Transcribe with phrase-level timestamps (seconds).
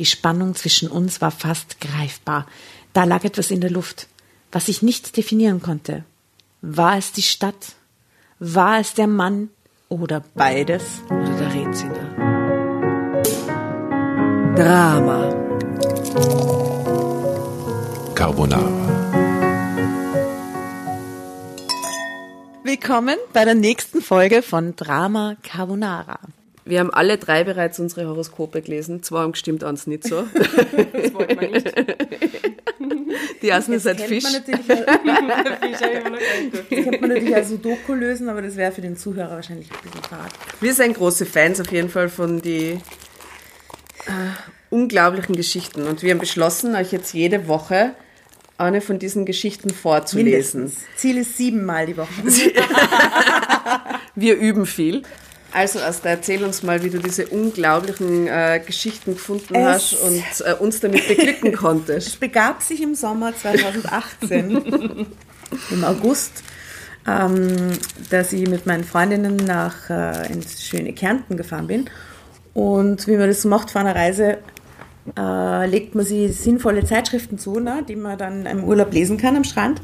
[0.00, 2.46] Die Spannung zwischen uns war fast greifbar.
[2.92, 4.06] Da lag etwas in der Luft,
[4.52, 6.04] was ich nicht definieren konnte.
[6.62, 7.72] War es die Stadt?
[8.38, 9.48] War es der Mann?
[9.88, 10.84] Oder beides?
[11.06, 11.90] Oder der Rätsel?
[14.54, 15.34] Drama.
[18.14, 18.70] Carbonara.
[22.62, 26.20] Willkommen bei der nächsten Folge von Drama Carbonara.
[26.68, 29.02] Wir haben alle drei bereits unsere Horoskope gelesen.
[29.02, 30.24] Zwei haben gestimmt, eins nicht so.
[30.92, 31.72] Das wollte man nicht.
[33.40, 34.24] Die ersten ist halt Fisch.
[34.32, 34.66] Man natürlich,
[36.68, 39.78] Fisch könnte man natürlich als Sudoku lösen, aber das wäre für den Zuhörer wahrscheinlich ein
[39.82, 40.30] bisschen fad.
[40.60, 42.78] Wir sind große Fans auf jeden Fall von die
[44.06, 44.10] äh,
[44.70, 45.86] unglaublichen Geschichten.
[45.86, 47.94] Und wir haben beschlossen, euch jetzt jede Woche
[48.58, 50.62] eine von diesen Geschichten vorzulesen.
[50.62, 50.96] Mindestens.
[50.96, 52.10] Ziel ist siebenmal die Woche.
[54.16, 55.04] Wir üben viel.
[55.52, 60.22] Also Asta, erzähl uns mal, wie du diese unglaublichen äh, Geschichten gefunden Es- hast und
[60.46, 62.20] äh, uns damit beglücken Es konntest.
[62.20, 65.06] begab sich im Sommer 2018,
[65.70, 66.42] im August,
[67.06, 67.70] ähm,
[68.10, 71.88] dass ich mit meinen Freundinnen nach äh, ins schöne Kärnten gefahren bin.
[72.52, 74.38] Und wie man das so macht vor einer Reise,
[75.18, 79.36] äh, legt man sich sinnvolle Zeitschriften zu, ne, die man dann im Urlaub lesen kann
[79.36, 79.80] am Strand.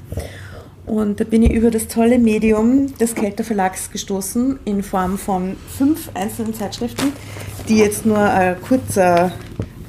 [0.87, 5.57] Und da bin ich über das tolle Medium des Kelter Verlags gestoßen in Form von
[5.79, 7.13] fünf einzelnen Zeitschriften,
[7.69, 9.33] die jetzt nur ein kurzer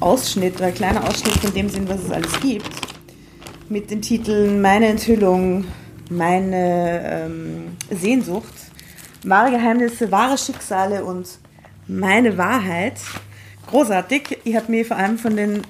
[0.00, 2.70] Ausschnitt, ein kleiner Ausschnitt von dem sind, was es alles gibt.
[3.68, 5.64] Mit den Titeln Meine Enthüllung,
[6.08, 8.54] Meine ähm, Sehnsucht,
[9.24, 11.26] Wahre Geheimnisse, wahre Schicksale und
[11.88, 12.94] Meine Wahrheit.
[13.66, 14.38] Großartig.
[14.44, 15.62] Ich habe mich vor allem von den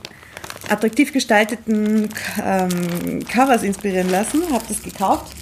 [0.70, 2.09] attraktiv gestalteten
[2.45, 5.33] ähm, Covers inspirieren lassen, habe das gekauft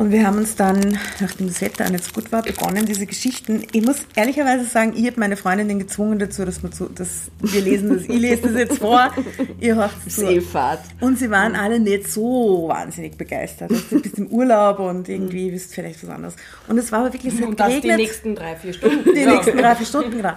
[0.00, 3.64] und wir haben uns dann, nachdem das Wetter nicht so gut war, begonnen, diese Geschichten.
[3.72, 7.60] Ich muss ehrlicherweise sagen, ich habe meine Freundin gezwungen dazu, dass wir, zu, dass wir
[7.60, 8.04] lesen das.
[8.04, 9.12] Ich lese das jetzt vor,
[9.60, 10.22] ihr hört es zu.
[10.22, 10.80] Seefahrt.
[11.02, 13.70] Und sie waren alle nicht so wahnsinnig begeistert.
[13.72, 16.36] Also, Du bist im Urlaub und irgendwie bist vielleicht was anderes.
[16.66, 17.98] Und es war aber wirklich so Und das die geregnet.
[17.98, 19.04] nächsten drei, vier Stunden.
[19.04, 20.32] Die nächsten drei, vier Stunden, genau.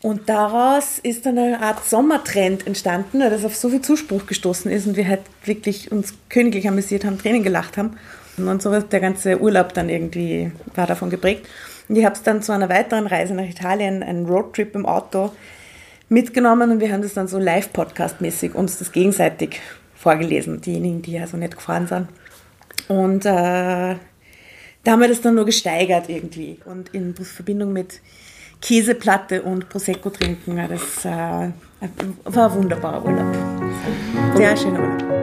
[0.00, 4.86] Und daraus ist dann eine Art Sommertrend entstanden, das auf so viel Zuspruch gestoßen ist
[4.86, 7.96] und wir halt wirklich uns königlich amüsiert haben, Tränen gelacht haben.
[8.36, 11.48] Und so der ganze Urlaub dann irgendwie, war davon geprägt.
[11.88, 15.32] Und ich habe es dann zu einer weiteren Reise nach Italien, einen Roadtrip im Auto
[16.08, 19.60] mitgenommen und wir haben das dann so live-podcast-mäßig uns das gegenseitig
[19.94, 22.08] vorgelesen, diejenigen, die also nicht gefahren sind.
[22.88, 23.96] Und äh,
[24.84, 26.58] da haben wir das dann nur gesteigert irgendwie.
[26.64, 28.00] Und in Verbindung mit
[28.60, 31.08] Käseplatte und Prosecco trinken, das äh,
[32.24, 33.36] war ein wunderbarer Urlaub.
[34.36, 35.18] Sehr schöner Urlaub.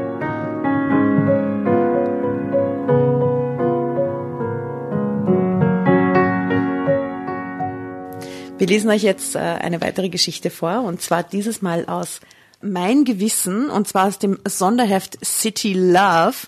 [8.58, 12.22] Wir lesen euch jetzt äh, eine weitere Geschichte vor und zwar dieses Mal aus
[12.62, 16.48] Mein Gewissen und zwar aus dem Sonderheft City Love.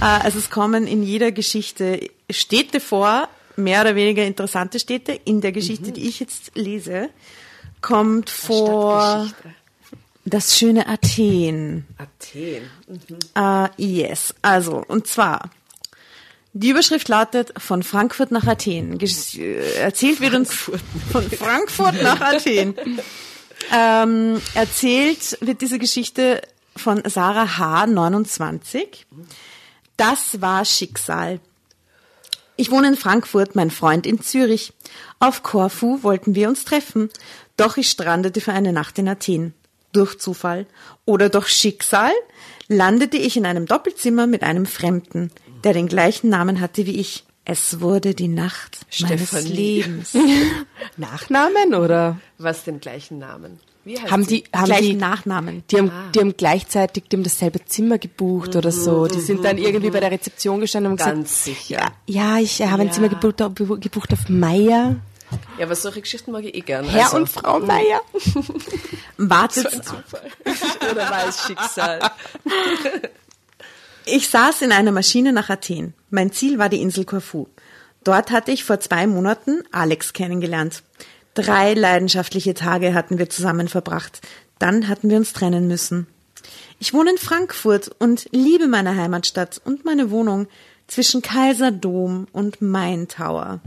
[0.00, 5.12] Also es kommen in jeder Geschichte Städte vor, mehr oder weniger interessante Städte.
[5.24, 7.10] In der Geschichte, die ich jetzt lese,
[7.80, 9.30] kommt vor
[10.24, 11.86] das schöne Athen.
[11.98, 12.70] Athen.
[13.36, 15.50] Uh, yes, also, und zwar,
[16.52, 18.98] die Überschrift lautet von Frankfurt nach Athen.
[18.98, 22.74] Gesch äh, erzählt wird uns von Frankfurt nach Athen.
[23.70, 26.42] Ähm, erzählt wird diese Geschichte
[26.76, 27.86] von Sarah H.
[27.86, 29.06] 29.
[29.96, 31.38] Das war Schicksal.
[32.56, 34.72] Ich wohne in Frankfurt, mein Freund in Zürich.
[35.18, 37.08] Auf Korfu wollten wir uns treffen,
[37.56, 39.54] doch ich strandete für eine Nacht in Athen.
[39.92, 40.66] Durch Zufall
[41.04, 42.12] oder durch Schicksal
[42.68, 45.30] landete ich in einem Doppelzimmer mit einem Fremden,
[45.64, 47.24] der den gleichen Namen hatte wie ich.
[47.44, 49.52] Es wurde die Nacht meines Stefanie.
[49.52, 50.16] Lebens.
[50.96, 53.60] Nachnamen oder Was den gleichen Namen?
[53.84, 54.42] Wie heißt haben sie?
[54.44, 55.64] die, haben Gleichen die, Nachnamen.
[55.70, 59.06] die haben, die haben gleichzeitig, die haben dasselbe Zimmer gebucht oder so.
[59.06, 61.86] Die sind dann irgendwie bei der Rezeption gestanden und haben Ganz gesagt, sicher.
[62.06, 62.92] ja, ich habe ein Ja.
[62.92, 63.38] Zimmer gebucht,
[63.80, 64.96] gebucht auf Meier.
[65.58, 66.84] Ja, aber solche Geschichten mag ich eh gern.
[66.84, 68.02] Herr Also, und Frau Meier.
[69.16, 69.66] Wartet,
[70.90, 71.98] Oder war es Schicksal?
[74.04, 75.94] Ich saß in einer Maschine nach Athen.
[76.10, 77.46] Mein Ziel war die Insel Korfu.
[78.02, 80.82] Dort hatte ich vor zwei Monaten Alex kennengelernt.
[81.34, 84.20] Drei leidenschaftliche Tage hatten wir zusammen verbracht.
[84.58, 86.06] Dann hatten wir uns trennen müssen.
[86.78, 90.46] Ich wohne in Frankfurt und liebe meine Heimatstadt und meine Wohnung
[90.88, 93.60] zwischen Kaiserdom und Main Tower.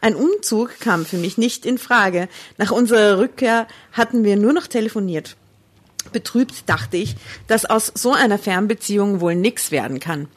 [0.00, 2.28] Ein Umzug kam für mich nicht in Frage.
[2.58, 5.36] Nach unserer Rückkehr hatten wir nur noch telefoniert.
[6.12, 7.16] Betrübt dachte ich,
[7.48, 10.28] dass aus so einer Fernbeziehung wohl nix werden kann.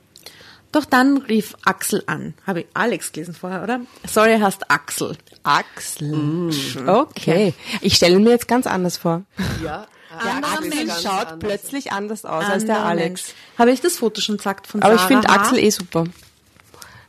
[0.73, 2.33] Doch dann rief Axel an.
[2.45, 3.79] Habe ich Alex gelesen vorher, oder?
[4.05, 5.15] Sorry, heißt Axel.
[5.43, 6.49] Axel.
[6.87, 7.53] Okay.
[7.81, 9.21] Ich stelle mir jetzt ganz anders vor.
[9.63, 9.87] Ja,
[10.23, 10.93] Der Axel Mensch.
[11.01, 11.39] schaut anders.
[11.39, 13.27] plötzlich anders aus als der Alex.
[13.27, 13.35] Mensch.
[13.57, 15.33] Habe ich das Foto schon gesagt von Aber ich Sarah finde H.?
[15.35, 16.03] Axel eh super.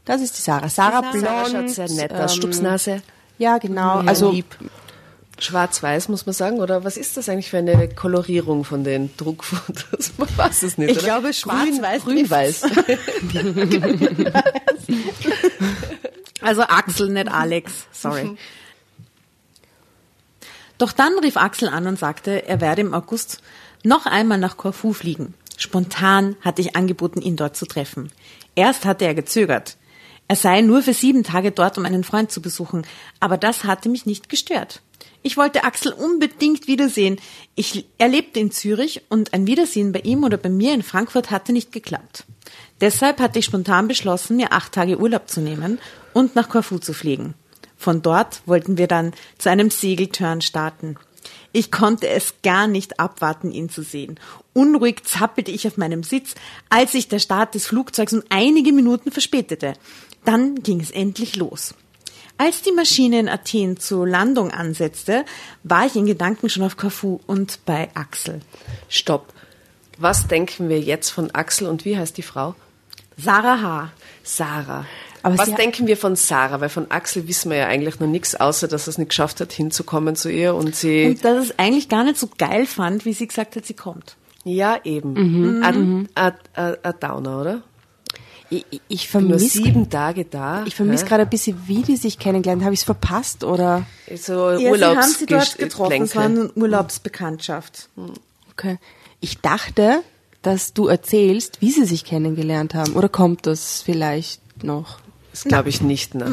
[0.05, 0.69] Das ist die Sarah.
[0.69, 1.25] Sarah, Sarah blond.
[1.27, 2.33] Sarah schaut sehr nett aus.
[2.33, 3.03] ähm, Stupsnase.
[3.39, 4.03] Ja, genau.
[4.03, 4.55] Ja, also lieb.
[5.39, 10.13] Schwarz-Weiß, muss man sagen, oder was ist das eigentlich für eine Kolorierung von den Druckfotos?
[10.19, 11.07] Man weiß es nicht, Ich oder?
[11.07, 12.63] glaube, schwarz-weiß Grün-Weiß.
[16.41, 17.87] Also Axel, nicht Alex.
[17.91, 18.37] Sorry.
[20.77, 23.41] Doch dann rief Axel an und sagte, er werde im August
[23.83, 25.33] noch einmal nach Korfu fliegen.
[25.57, 28.11] Spontan hatte ich angeboten, ihn dort zu treffen.
[28.57, 29.79] Erst hatte er gezögert.
[30.29, 32.87] Er sei nur für sieben Tage dort, um einen Freund zu besuchen,
[33.21, 34.83] aber das hatte mich nicht gestört.
[35.27, 37.19] Ich wollte Axel unbedingt wiedersehen.
[37.55, 41.31] Ich, er lebte in Zürich und ein Wiedersehen bei ihm oder bei mir in Frankfurt
[41.31, 42.25] hatte nicht geklappt.
[42.83, 45.79] Deshalb hatte ich spontan beschlossen, mir acht Tage Urlaub zu nehmen
[46.13, 47.33] und nach Korfu zu fliegen.
[47.79, 50.97] Von dort wollten wir dann zu einem Segeltörn starten.
[51.53, 54.21] Ich konnte es gar nicht abwarten, ihn zu sehen.
[54.53, 56.35] Unruhig zappelte ich auf meinem Sitz,
[56.69, 59.73] als sich der Start des Flugzeugs um einige Minuten verspätete.
[60.27, 61.73] Dann ging es endlich los.
[62.37, 65.25] Als die Maschine in Athen zur Landung ansetzte,
[65.63, 68.41] war ich in Gedanken schon auf Korfu und bei Axel.
[68.89, 69.33] Stopp.
[69.99, 72.57] Was denken wir jetzt von Axel und wie heißt die Frau?
[73.17, 73.93] Sarah H.
[74.25, 74.87] Sarah.
[75.23, 76.61] Aber Was denken wir von Sarah?
[76.61, 79.41] Weil von Axel wissen wir ja eigentlich noch nichts, außer dass er es nicht geschafft
[79.41, 81.07] hat, hinzukommen zu ihr und sie.
[81.07, 84.17] Und dass es eigentlich gar nicht so geil fand, wie sie gesagt hat, sie kommt.
[84.45, 85.63] ja, eben.
[85.63, 87.63] Ein, ein, ein, ein Downer, oder?
[88.51, 90.65] Ich, ich- vermisse sieben Tage da.
[90.67, 92.63] ich vermisse gerade ein bisschen, wie die sich kennengelernt.
[92.63, 93.87] Habe ich es verpasst oder?
[94.17, 96.03] so Ja, sie haben sie dort getroffen.
[96.03, 97.89] Es war eine Urlaubsbekanntschaft.
[98.53, 98.79] Okay.
[99.21, 100.03] Ich dachte,
[100.43, 102.93] dass du erzählst, wie sie sich kennengelernt haben.
[102.95, 104.99] Oder kommt das vielleicht noch?
[105.35, 106.33] Das glaube ich nicht, ne?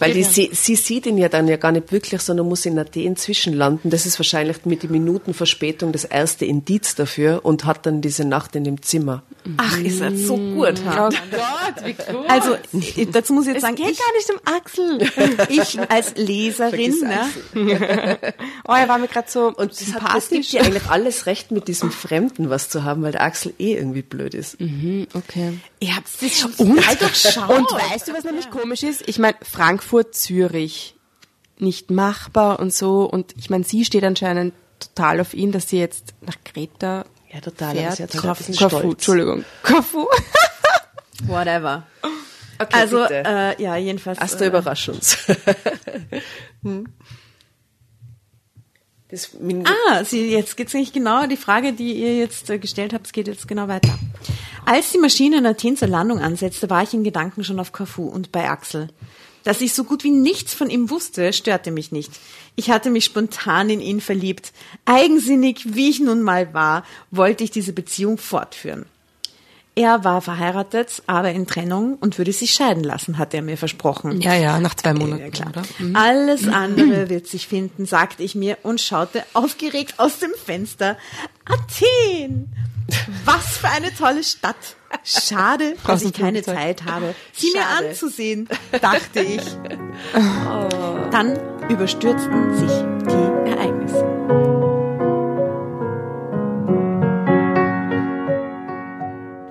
[0.00, 2.76] Weil die, sie, sie sieht ihn ja dann ja gar nicht wirklich, sondern muss in
[2.76, 3.88] Athen zwischenlanden.
[3.88, 8.24] Das ist wahrscheinlich mit den Minuten Verspätung das erste Indiz dafür und hat dann diese
[8.24, 9.22] Nacht in dem Zimmer.
[9.58, 10.74] Ach, ist das so gut.
[10.84, 11.08] Ha?
[11.08, 12.24] Gott, wie cool.
[12.26, 12.56] Also,
[13.12, 15.46] dazu muss ich jetzt sagen, geht ich, gar nicht um Axel.
[15.48, 16.98] ich als Leserin,
[17.54, 18.18] ne,
[18.66, 20.28] Oh, er war mir gerade so Und das, hat, das sympathisch.
[20.30, 23.74] gibt ja eigentlich alles recht, mit diesem Fremden was zu haben, weil der Axel eh
[23.74, 24.56] irgendwie blöd ist.
[24.60, 25.58] okay.
[25.78, 29.06] ihr habt das schon Und, und weißt du, was nämlich komisch ist?
[29.08, 30.94] Ich meine, Frankfurt, Zürich,
[31.58, 33.04] nicht machbar und so.
[33.04, 37.40] Und ich meine, sie steht anscheinend total auf ihn, dass sie jetzt nach Kreta Ja,
[37.40, 37.74] total.
[37.76, 37.96] fährt.
[37.96, 38.84] sie hat halt Korfu, Stolz.
[38.84, 39.44] Entschuldigung.
[39.62, 40.06] Korfu.
[41.26, 41.86] Whatever.
[42.58, 44.18] Okay, Also, äh, ja, jedenfalls.
[44.18, 45.16] Asta, äh, überrasch uns.
[46.62, 46.86] Hm.
[49.64, 51.26] Ah, Sie, jetzt geht's nicht genau.
[51.26, 53.98] Die Frage, die ihr jetzt äh, gestellt habt, es geht jetzt genau weiter.
[54.64, 58.04] Als die Maschine in Athen zur Landung ansetzte, war ich in Gedanken schon auf Korfu
[58.04, 58.88] und bei Axel.
[59.44, 62.12] Dass ich so gut wie nichts von ihm wusste, störte mich nicht.
[62.54, 64.52] Ich hatte mich spontan in ihn verliebt.
[64.84, 68.86] Eigensinnig, wie ich nun mal war, wollte ich diese Beziehung fortführen.
[69.74, 74.20] Er war verheiratet, aber in Trennung und würde sich scheiden lassen, hat er mir versprochen.
[74.20, 75.48] Ja, ja, nach zwei Monaten, Ja, klar.
[75.48, 75.62] oder?
[75.94, 80.98] Alles andere wird sich finden, sagte ich mir und schaute aufgeregt aus dem Fenster.
[81.46, 82.52] Athen!
[83.24, 84.76] Was für eine tolle Stadt!
[85.04, 86.42] Schade, dass ich keine.
[86.42, 87.82] Zeit habe, sie Schade.
[87.82, 88.48] mir anzusehen,
[88.80, 89.42] dachte ich.
[91.10, 91.38] Dann
[91.68, 92.70] überstürzten sich
[93.08, 94.04] die Ereignisse.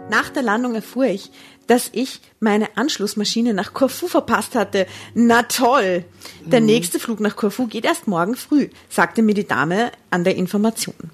[0.09, 1.31] Nach der Landung erfuhr ich,
[1.67, 4.85] dass ich meine Anschlussmaschine nach Korfu verpasst hatte.
[5.13, 6.03] Na toll!
[6.45, 10.35] Der nächste Flug nach Korfu geht erst morgen früh, sagte mir die Dame an der
[10.35, 11.11] Information.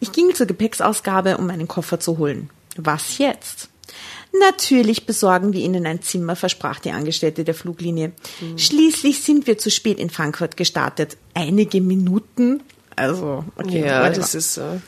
[0.00, 2.50] Ich ging zur Gepäcksausgabe, um meinen Koffer zu holen.
[2.76, 3.68] Was jetzt?
[4.38, 8.12] Natürlich besorgen wir Ihnen ein Zimmer, versprach die Angestellte der Fluglinie.
[8.56, 11.16] Schließlich sind wir zu spät in Frankfurt gestartet.
[11.34, 12.62] Einige Minuten?
[12.96, 13.84] Also, okay.
[13.86, 14.80] ja, das ist so.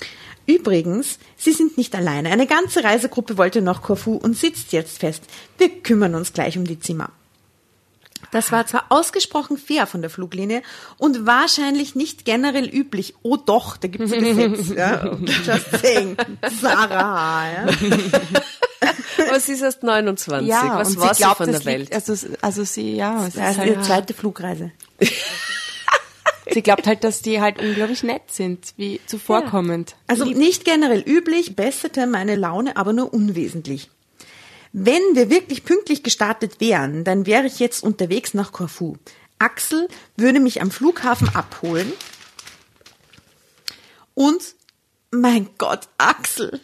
[0.46, 2.30] Übrigens, Sie sind nicht alleine.
[2.30, 5.22] Eine ganze Reisegruppe wollte nach Korfu und sitzt jetzt fest.
[5.58, 7.10] Wir kümmern uns gleich um die Zimmer.
[8.30, 10.62] Das war zwar ausgesprochen fair von der Fluglinie
[10.98, 13.14] und wahrscheinlich nicht generell üblich.
[13.22, 14.68] Oh doch, da gibt's ein Gesetz.
[14.76, 15.16] ja.
[15.44, 16.16] Just saying.
[16.60, 17.50] Sarah.
[17.50, 17.66] Ja.
[19.28, 20.48] Aber sie ist erst 29.
[20.48, 21.90] Ja, Was war sie glaubt, sie von der Welt?
[21.90, 24.70] Liegt, also, also sie, ja, es ist Das ist halt, ihre zweite Flugreise.
[26.52, 29.96] sie glaubt halt, dass die halt unglaublich nett sind, wie zuvorkommend.
[30.06, 33.90] Also nicht generell üblich, besserte meine Laune aber nur unwesentlich.
[34.72, 38.96] Wenn wir wirklich pünktlich gestartet wären, dann wäre ich jetzt unterwegs nach Korfu.
[39.38, 41.92] Axel würde mich am Flughafen abholen.
[44.14, 44.42] Und,
[45.10, 46.60] mein Gott, Axel,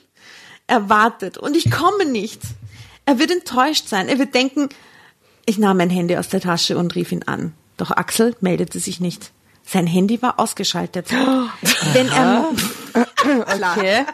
[0.66, 2.40] er wartet und ich komme nicht.
[3.06, 4.08] Er wird enttäuscht sein.
[4.08, 4.68] Er wird denken,
[5.46, 7.52] ich nahm mein Handy aus der Tasche und rief ihn an.
[7.76, 9.30] Doch Axel meldete sich nicht.
[9.66, 11.10] Sein Handy war ausgeschaltet.
[11.92, 12.50] Wenn er,
[12.94, 14.04] Okay.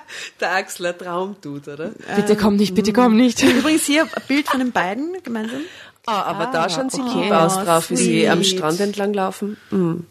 [0.40, 1.92] Der Axler Traumtut, oder?
[2.16, 3.42] Bitte komm nicht, bitte komm nicht.
[3.42, 5.60] übrigens hier ein Bild von den beiden gemeinsam.
[6.06, 7.32] Ah, aber da schauen sie okay.
[7.32, 8.42] aus Oh, drauf, wie sie am.
[8.42, 9.56] Strand entlang laufen.
[9.70, 10.06] Mhm.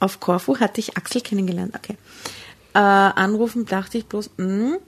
[0.00, 1.74] Auf Korfu hatte ich Axel kennengelernt.
[1.76, 1.96] Okay.
[2.74, 4.78] Äh, anrufen dachte ich bloß, mh.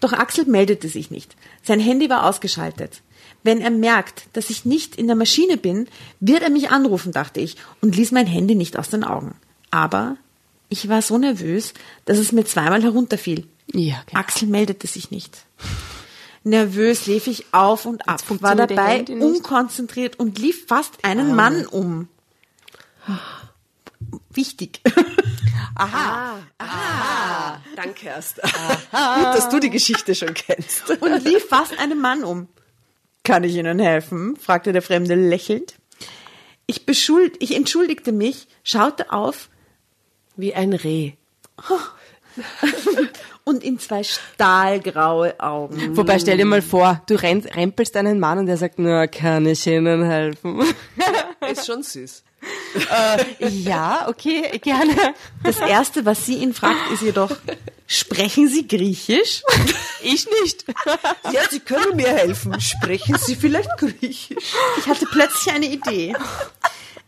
[0.00, 1.36] doch Axel meldete sich nicht.
[1.62, 3.02] Sein Handy war ausgeschaltet.
[3.42, 5.88] Wenn er merkt, dass ich nicht in der Maschine bin,
[6.20, 9.36] wird er mich anrufen, dachte ich, und ließ mein Handy nicht aus den Augen.
[9.70, 10.16] Aber
[10.68, 13.46] ich war so nervös, dass es mir zweimal herunterfiel.
[13.72, 14.20] Ja, genau.
[14.20, 15.44] Axel meldete sich nicht.
[16.44, 22.08] Nervös lief ich auf und ab, war dabei unkonzentriert und lief fast einen Mann um.
[24.30, 24.80] Wichtig.
[27.76, 28.40] Danke erst.
[28.40, 28.52] Gut,
[28.92, 30.90] dass du die Geschichte schon kennst.
[31.00, 32.48] und lief fast einen Mann um.
[33.24, 34.36] Kann ich Ihnen helfen?
[34.36, 35.74] fragte der Fremde lächelnd.
[36.66, 39.48] Ich, beschuld, ich entschuldigte mich, schaute auf
[40.36, 41.12] Wie ein Reh.
[43.44, 45.96] und in zwei stahlgraue Augen.
[45.96, 49.66] Wobei, stell dir mal vor, du rempelst einen Mann und der sagt, na, kann ich
[49.66, 50.62] Ihnen helfen?
[51.50, 52.22] Ist schon süß.
[53.38, 54.94] ja, okay, gerne.
[55.42, 57.34] Das Erste, was sie ihn fragt, ist jedoch,
[57.86, 59.42] sprechen Sie Griechisch?
[60.02, 60.64] Ich nicht.
[61.32, 62.60] Ja, Sie können mir helfen.
[62.60, 64.52] Sprechen Sie vielleicht Griechisch?
[64.78, 66.14] Ich hatte plötzlich eine Idee.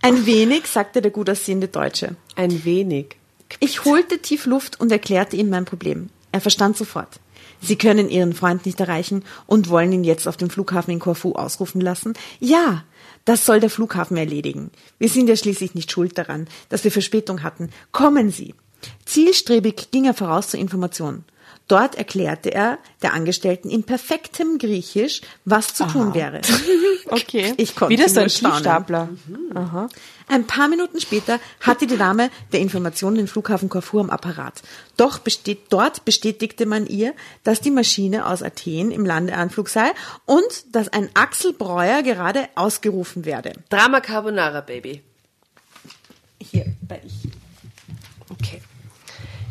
[0.03, 2.17] Ein wenig, sagte der gut aussehende Deutsche.
[2.35, 3.18] Ein wenig.
[3.61, 6.11] Ich holte tief Luft und erklärte ihm mein Problem.
[6.33, 7.21] Er verstand sofort.
[7.61, 11.33] Sie können Ihren Freund nicht erreichen und wollen ihn jetzt auf dem Flughafen in Korfu
[11.33, 12.14] ausrufen lassen?
[12.38, 12.85] Ja,
[13.25, 14.71] das soll der Flughafen erledigen.
[14.99, 17.71] Wir sind ja schließlich nicht schuld daran, dass wir Verspätung hatten.
[17.90, 18.55] Kommen Sie.
[19.05, 21.25] Zielstrebig ging er voraus zur Information.
[21.67, 26.40] Dort erklärte er der Angestellten in perfektem Griechisch, was zu tun wäre.
[27.11, 27.55] Okay.
[27.57, 28.57] Ich konnte Wieder so ein staunen.
[28.57, 29.09] Tiefstapler.
[30.29, 34.63] Ein paar Minuten später hatte die Dame der Information den Flughafen Korfu am Apparat.
[34.97, 39.91] Doch besteht, dort bestätigte man ihr, dass die Maschine aus Athen im Landeanflug sei
[40.27, 43.53] und dass ein Axel Breuer gerade ausgerufen werde.
[43.71, 45.03] Drama Carbonara, Baby.
[46.41, 47.31] Hier, bei ich.
[48.31, 48.61] Okay.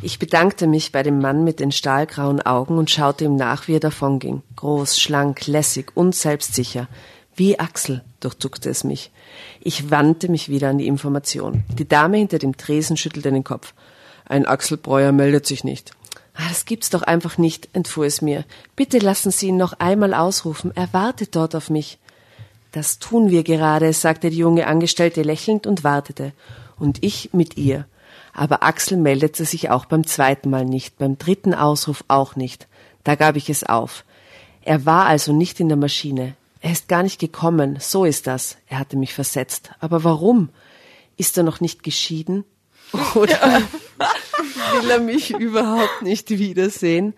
[0.02, 3.74] Ich bedankte mich bei dem Mann mit den stahlgrauen Augen und schaute ihm nach, wie
[3.74, 4.44] er davonging.
[4.56, 6.88] Groß, schlank, lässig und selbstsicher.
[7.38, 9.12] Wie Axel, durchzuckte es mich.
[9.62, 11.64] Ich wandte mich wieder an die Information.
[11.78, 13.76] Die Dame hinter dem Tresen schüttelte den Kopf.
[14.26, 15.92] Ein Axel Breuer meldet sich nicht.
[16.34, 18.44] Ah, das gibt's doch einfach nicht, entfuhr es mir.
[18.76, 20.72] Bitte lassen Sie ihn noch einmal ausrufen.
[20.74, 22.00] Er wartet dort auf mich.
[22.72, 26.34] Das tun wir gerade, sagte die junge Angestellte lächelnd und wartete.
[26.80, 27.86] Und ich mit ihr.
[28.34, 32.68] Aber Axel meldete sich auch beim zweiten Mal nicht, beim dritten Ausruf auch nicht.
[33.04, 34.06] Da gab ich es auf.
[34.64, 36.34] Er war also nicht in der Maschine.
[36.68, 38.58] Er ist gar nicht gekommen, so ist das.
[38.68, 39.72] Er hatte mich versetzt.
[39.80, 40.50] Aber warum?
[41.16, 42.44] Ist er noch nicht geschieden?
[43.16, 43.62] Oder
[44.82, 47.14] will er mich überhaupt nicht wiedersehen?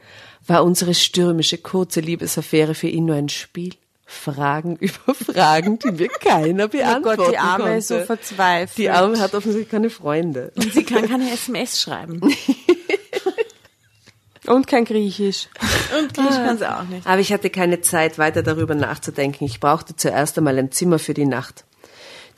[0.46, 3.74] War unsere stürmische, kurze Liebesaffäre für ihn nur ein Spiel?
[4.06, 7.78] Fragen über Fragen, die mir keiner Oh beantworten Gott, die Arme konnte.
[7.80, 8.78] ist so verzweifelt.
[8.78, 10.52] Die Arme hat offensichtlich keine Freunde.
[10.58, 12.22] Und sie kann keine SMS schreiben.
[14.50, 15.48] Und kein Griechisch.
[16.00, 17.06] Und Griechisch kann sie auch nicht.
[17.06, 19.46] Aber ich hatte keine Zeit, weiter darüber nachzudenken.
[19.46, 21.66] Ich brauchte zuerst einmal ein Zimmer für die Nacht.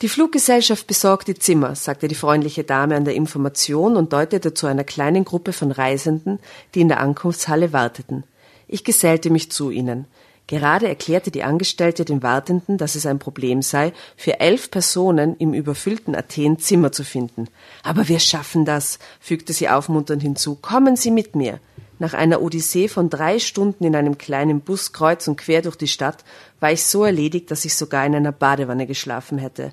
[0.02, 4.66] Die Fluggesellschaft besorgt die Zimmer, sagte die freundliche Dame an der Information und deutete zu
[4.66, 6.38] einer kleinen Gruppe von Reisenden,
[6.74, 8.24] die in der Ankunftshalle warteten.
[8.68, 10.06] Ich gesellte mich zu ihnen.
[10.48, 15.54] Gerade erklärte die Angestellte den Wartenden, dass es ein Problem sei, für elf Personen im
[15.54, 17.48] überfüllten Athen Zimmer zu finden.
[17.82, 20.56] Aber wir schaffen das, fügte sie aufmunternd hinzu.
[20.56, 21.58] Kommen Sie mit mir.
[22.02, 25.86] Nach einer Odyssee von drei Stunden in einem kleinen Bus kreuz und quer durch die
[25.86, 26.24] Stadt
[26.58, 29.70] war ich so erledigt, dass ich sogar in einer Badewanne geschlafen hätte.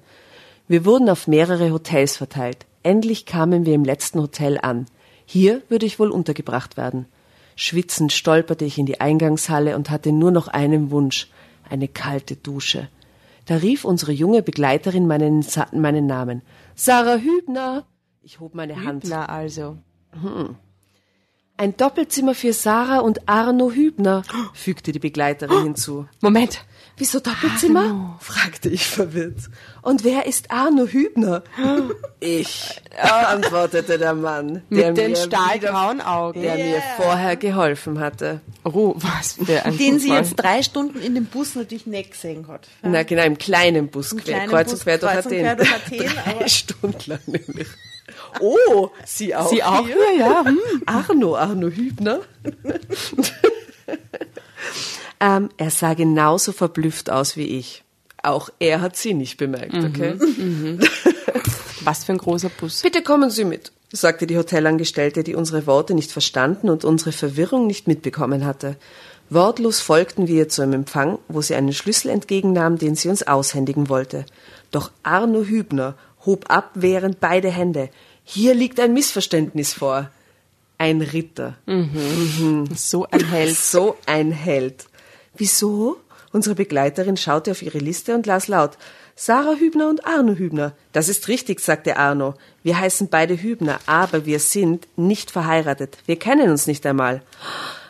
[0.68, 2.68] Wir wurden auf mehrere Hotels verteilt.
[2.84, 4.86] Endlich kamen wir im letzten Hotel an.
[5.26, 7.08] Hier würde ich wohl untergebracht werden.
[7.56, 11.32] Schwitzend stolperte ich in die Eingangshalle und hatte nur noch einen Wunsch,
[11.68, 12.90] eine kalte Dusche.
[13.48, 16.44] Da rief unsere junge Begleiterin meinen, meinen Namen.
[16.76, 17.88] Sarah Hübner!
[18.22, 19.06] Ich hob meine Hand.
[19.10, 19.80] Na also.
[21.60, 24.24] Ein Doppelzimmer für Sarah und Arno Hübner,
[24.54, 26.08] fügte die Begleiterin hinzu.
[26.22, 26.62] Moment.
[26.96, 28.18] Wieso Doppelzimmer?
[28.22, 29.36] fragte ich verwirrt.
[29.82, 31.44] Und wer ist Arno Hübner?
[32.22, 36.42] Ich, antwortete der Mann, der Mit den mir stahlgrauen Augen.
[36.42, 38.40] der mir vorher geholfen hatte.
[38.64, 40.24] Oh, was für ein Den sie Zufall.
[40.24, 42.68] jetzt drei Stunden in dem Bus natürlich nicht gesehen hat.
[42.82, 45.40] Na genau, im kleinen Bus, quer, kleinen kreuz Bus, und quer durch kreuz und Athen.
[45.42, 47.68] quer durch Athen, Drei aber- Stunden lang nämlich.
[48.40, 49.96] Oh, Sie auch Sie auch hier?
[49.96, 50.46] hier, ja.
[50.46, 50.58] Hm.
[50.86, 52.20] Arno, Arno Hübner.
[55.20, 57.84] ähm, er sah genauso verblüfft aus wie ich.
[58.22, 60.16] Auch er hat sie nicht bemerkt, okay?
[61.82, 62.82] Was für ein großer Bus.
[62.82, 67.66] Bitte kommen Sie mit, sagte die Hotelangestellte, die unsere Worte nicht verstanden und unsere Verwirrung
[67.68, 68.76] nicht mitbekommen hatte.
[69.30, 73.88] Wortlos folgten wir zu einem Empfang, wo sie einen Schlüssel entgegennahm, den sie uns aushändigen
[73.88, 74.26] wollte.
[74.72, 75.96] Doch Arno Hübner
[76.26, 77.90] hob abwehrend beide Hände.
[78.32, 80.12] Hier liegt ein Missverständnis vor.
[80.78, 81.58] Ein Ritter.
[82.76, 83.58] So ein Held.
[83.74, 84.86] So ein Held.
[85.36, 85.98] Wieso?
[86.32, 88.78] Unsere Begleiterin schaute auf ihre Liste und las laut.
[89.16, 90.74] Sarah Hübner und Arno Hübner.
[90.94, 92.36] Das ist richtig, sagte Arno.
[92.62, 95.98] Wir heißen beide Hübner, aber wir sind nicht verheiratet.
[96.06, 97.24] Wir kennen uns nicht einmal.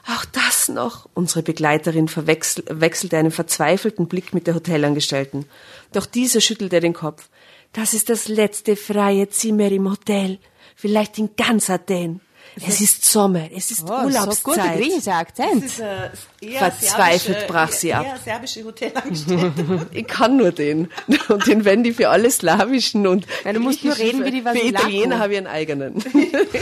[0.07, 1.07] Auch das noch.
[1.13, 5.45] Unsere Begleiterin verwechsel- wechselte einen verzweifelten Blick mit der Hotelangestellten.
[5.91, 7.27] Doch diese schüttelte den Kopf.
[7.73, 10.39] Das ist das letzte freie Zimmer im Hotel.
[10.75, 12.21] Vielleicht in ganz Athen.
[12.65, 14.77] Es ist Sommer, es ist Oh, so guter Urlaubszeit.
[14.77, 15.65] griechischer Akzent.
[15.79, 16.09] Äh,
[16.45, 18.05] eher Verzweifelt brach sie ab.
[18.05, 19.87] Eher serbische Hotelangestellte.
[19.91, 20.89] Ich kann nur den.
[21.29, 24.45] Und den Wendy für alle slawischen und Ja, du musst nur reden wie die Für
[24.45, 24.67] Vasilako.
[24.87, 26.03] Italiener habe ich einen eigenen.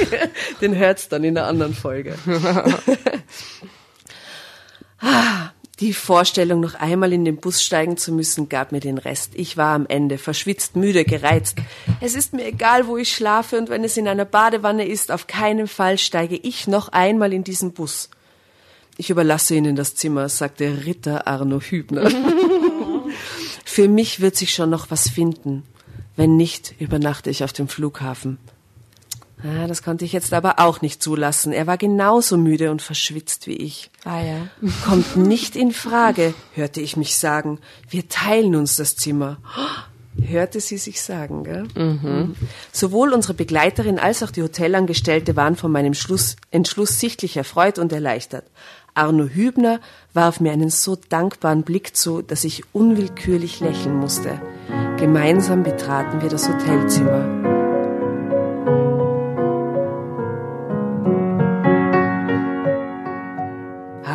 [0.61, 2.15] den hört's dann in einer anderen Folge.
[4.99, 9.33] Ah, Die Vorstellung, noch einmal in den Bus steigen zu müssen, gab mir den Rest.
[9.35, 11.59] Ich war am Ende, verschwitzt, müde, gereizt.
[12.01, 15.27] Es ist mir egal, wo ich schlafe und wenn es in einer Badewanne ist, auf
[15.27, 18.09] keinen Fall steige ich noch einmal in diesen Bus.
[18.97, 22.09] Ich überlasse Ihnen das Zimmer, sagte Ritter Arno Hübner.
[23.65, 25.61] Für mich wird sich schon noch was finden.
[26.15, 28.39] Wenn nicht, übernachte ich auf dem Flughafen.
[29.43, 31.53] Ah, das konnte ich jetzt aber auch nicht zulassen.
[31.53, 33.91] Er war genauso müde und verschwitzt wie ich.
[34.03, 34.47] Ah ja.
[34.85, 37.59] Kommt nicht in Frage, hörte ich mich sagen.
[37.89, 39.37] Wir teilen uns das Zimmer.
[40.19, 41.67] Hörte sie sich sagen, gell?
[41.75, 42.35] Mhm.
[42.71, 47.93] Sowohl unsere Begleiterin als auch die Hotelangestellte waren von meinem Schluss, Entschluss sichtlich erfreut und
[47.93, 48.43] erleichtert.
[48.95, 49.79] Arno Hübner
[50.13, 54.41] warf mir einen so dankbaren Blick zu, dass ich unwillkürlich lächeln musste.
[54.97, 57.46] Gemeinsam betraten wir das Hotelzimmer.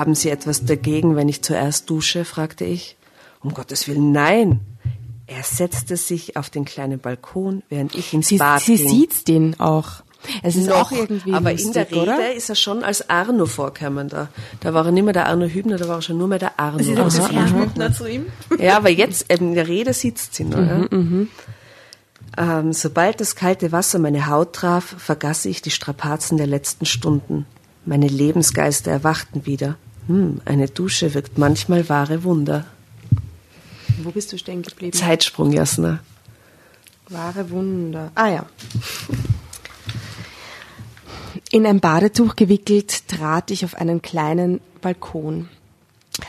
[0.03, 2.25] Haben Sie etwas dagegen, wenn ich zuerst dusche?
[2.25, 2.97] fragte ich.
[3.41, 4.61] Um Gottes Willen, nein.
[5.29, 8.89] Er setzte sich auf den kleinen Balkon, während ich ins Sie, Bad sie ging.
[8.89, 10.03] sieht den auch.
[10.43, 12.35] Es ist Noch, auch irgendwie aber lustig, in der Rede oder?
[12.35, 14.29] ist er schon als Arno vorkommender.
[14.59, 16.59] Da war er nicht mehr der Arno Hübner, da war er schon nur mehr der
[16.59, 16.83] Arno.
[16.83, 17.31] Sie das Aha.
[17.31, 18.27] Herr Schmuckner zu ihm.
[18.59, 20.59] Ja, aber jetzt in der Rede sitzt sie noch.
[20.91, 21.29] Mhm,
[22.37, 22.59] ja.
[22.61, 27.47] ähm, sobald das kalte Wasser meine Haut traf, vergaß ich die Strapazen der letzten Stunden.
[27.85, 29.77] Meine Lebensgeister erwachten wieder.
[30.07, 32.67] Hm, eine Dusche wirkt manchmal wahre Wunder.
[34.03, 34.93] Wo bist du stehen geblieben?
[34.93, 36.01] Zeitsprung, Jasna.
[37.09, 38.11] Wahre Wunder.
[38.15, 38.47] Ah ja.
[41.51, 45.49] In ein Badetuch gewickelt trat ich auf einen kleinen Balkon.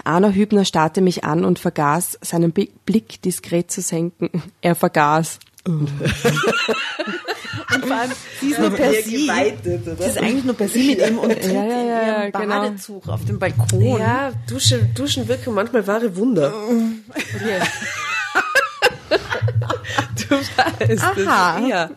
[0.03, 4.29] Arno Hübner starrte mich an und vergaß, seinen Blick diskret zu senken.
[4.61, 5.39] Er vergaß.
[7.73, 9.01] Und vor allem, sie ist nur per sie.
[9.03, 12.31] Sie ist eigentlich nur per sie mit ihm und trinkt ja, ja, in ja, ihrem
[12.31, 12.61] genau.
[12.61, 13.97] Badezug auf dem Balkon.
[13.97, 16.53] Ja, Dusche, Duschen wirken manchmal wahre Wunder.
[20.29, 21.59] du weißt Aha.
[21.59, 21.69] es.
[21.69, 21.89] Ja.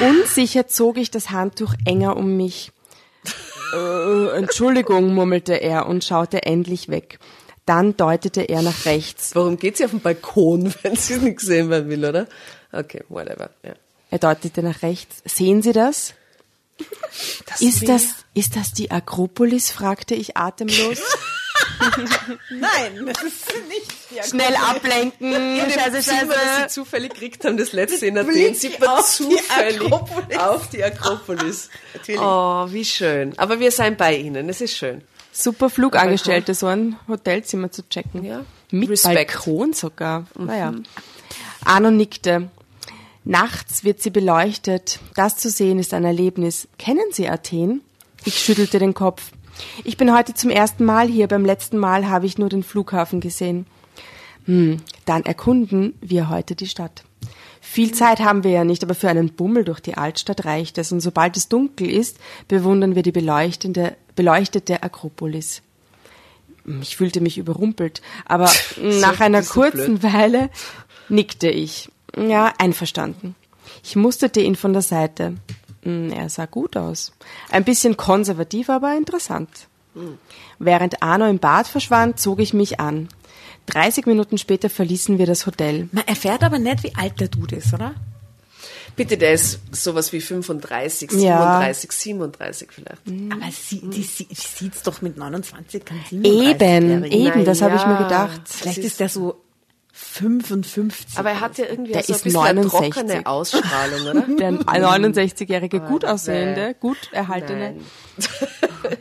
[0.00, 2.72] Unsicher zog ich das Handtuch enger um mich.
[3.74, 7.18] Äh, Entschuldigung, murmelte er und schaute endlich weg.
[7.66, 9.34] Dann deutete er nach rechts.
[9.34, 12.26] Warum geht sie auf den Balkon, wenn sie es nicht werden will, oder?
[12.72, 13.50] Okay, whatever.
[13.62, 13.74] Ja.
[14.10, 15.22] Er deutete nach rechts.
[15.24, 16.14] Sehen Sie das?
[17.60, 19.70] ist das, ist das die Akropolis?
[19.70, 20.98] fragte ich atemlos.
[22.50, 25.32] Nein, das ist nicht die Schnell ablenken.
[25.32, 26.66] Scheiße, Zimmer, das sie scheiße.
[26.68, 30.38] zufällig gekriegt haben, das letzte in Athen, Blick sieht man auf die zufällig Akropolis.
[30.38, 31.68] auf die Akropolis.
[31.94, 32.20] Natürlich.
[32.20, 33.38] Oh, wie schön.
[33.38, 35.02] Aber wir seien bei Ihnen, es ist schön.
[35.32, 38.24] Super Flugangestellte, so ein Hotelzimmer zu checken.
[38.24, 38.44] Ja.
[38.70, 39.14] Mit Respekt.
[39.14, 40.26] Balkon sogar.
[40.36, 40.74] Naja.
[41.64, 42.50] Arno nickte.
[43.24, 44.98] Nachts wird sie beleuchtet.
[45.14, 46.68] Das zu sehen ist ein Erlebnis.
[46.78, 47.82] Kennen Sie Athen?
[48.24, 49.32] Ich schüttelte den Kopf.
[49.84, 51.28] Ich bin heute zum ersten Mal hier.
[51.28, 53.66] Beim letzten Mal habe ich nur den Flughafen gesehen.
[54.46, 57.04] Hm, dann erkunden wir heute die Stadt.
[57.60, 60.90] Viel Zeit haben wir ja nicht, aber für einen Bummel durch die Altstadt reicht es.
[60.92, 62.16] Und sobald es dunkel ist,
[62.48, 65.62] bewundern wir die beleuchtende, beleuchtete Akropolis.
[66.80, 68.50] Ich fühlte mich überrumpelt, aber
[69.00, 70.50] nach einer kurzen Weile
[71.08, 71.90] nickte ich.
[72.16, 73.34] Ja, einverstanden.
[73.84, 75.34] Ich musterte ihn von der Seite.
[75.82, 77.12] Hm, Er sah gut aus.
[77.50, 79.48] Ein bisschen konservativ, aber interessant.
[80.58, 83.08] Während Arno im Bad verschwand, zog ich mich an.
[83.66, 85.88] 30 Minuten später verließen wir das Hotel.
[85.92, 87.94] Man erfährt aber nicht, wie alt der Dude ist, oder?
[88.96, 91.60] Bitte, der ist sowas wie 35, Ja.
[91.60, 93.02] 37, 37 vielleicht.
[93.32, 97.12] Aber sie, die, sie, sieht's doch mit 29, kann Eben, 37-Jährigen.
[97.12, 98.02] eben, das habe ich mir ja.
[98.02, 98.40] gedacht.
[98.46, 99.40] Vielleicht Das ist der so
[100.02, 101.18] 55.
[101.18, 102.94] Aber er hat ja irgendwie Der so ein ist bisschen eine 69.
[102.94, 104.22] trockene Ausstrahlung, oder?
[104.38, 107.76] Der 69-jährige, gut aussehende, gut erhaltene.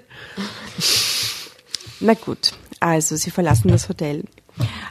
[2.01, 4.23] Na gut, also sie verlassen das Hotel.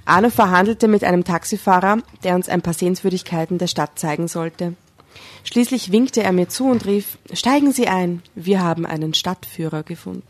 [0.05, 4.75] Arno verhandelte mit einem Taxifahrer, der uns ein paar Sehenswürdigkeiten der Stadt zeigen sollte.
[5.45, 10.23] Schließlich winkte er mir zu und rief, steigen Sie ein, wir haben einen Stadtführer gefunden.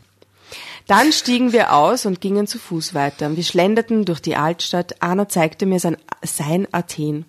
[0.87, 3.35] Dann stiegen wir aus und gingen zu Fuß weiter.
[3.35, 5.01] Wir schlenderten durch die Altstadt.
[5.01, 7.25] Arno zeigte mir sein, sein Athen.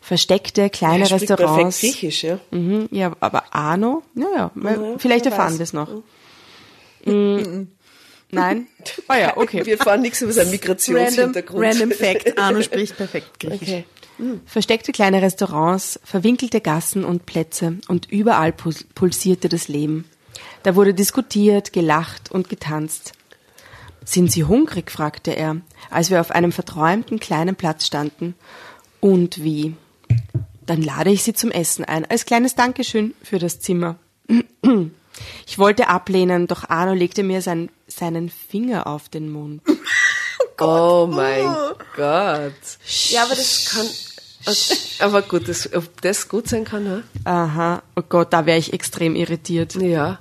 [0.00, 1.80] Versteckte kleine spricht Restaurants.
[1.80, 2.38] perfekt Griechisch, ja.
[2.50, 4.50] Mhm, ja, aber Arno, naja,
[4.98, 6.02] vielleicht wer erfahren wir es noch.
[7.04, 7.68] Mm,
[8.30, 8.66] Nein?
[9.06, 9.64] Ah ja, okay.
[9.64, 11.64] Wir fahren nichts über seinen Random, Migrationshintergrund.
[11.64, 12.38] random Fact.
[12.38, 13.62] Arno spricht perfekt Griechisch.
[13.62, 13.84] Okay.
[14.46, 20.04] Versteckte kleine Restaurants, verwinkelte Gassen und Plätze und überall pul- pulsierte das Leben.
[20.68, 23.12] Da wurde diskutiert, gelacht und getanzt.
[24.04, 24.90] Sind Sie hungrig?
[24.90, 25.56] fragte er,
[25.88, 28.34] als wir auf einem verträumten kleinen Platz standen.
[29.00, 29.74] Und wie?
[30.66, 33.96] Dann lade ich Sie zum Essen ein, als kleines Dankeschön für das Zimmer.
[35.46, 39.62] Ich wollte ablehnen, doch Arno legte mir sein, seinen Finger auf den Mund.
[40.60, 41.46] Oh mein
[41.96, 42.52] Gott.
[43.10, 43.86] Ja, aber das kann.
[44.98, 47.02] Aber gut, das, ob das gut sein kann, ja?
[47.24, 49.76] Aha, oh Gott, da wäre ich extrem irritiert.
[49.76, 50.18] Ja.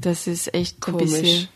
[0.00, 1.02] Das ist echt Komisch.
[1.02, 1.48] ein bisschen.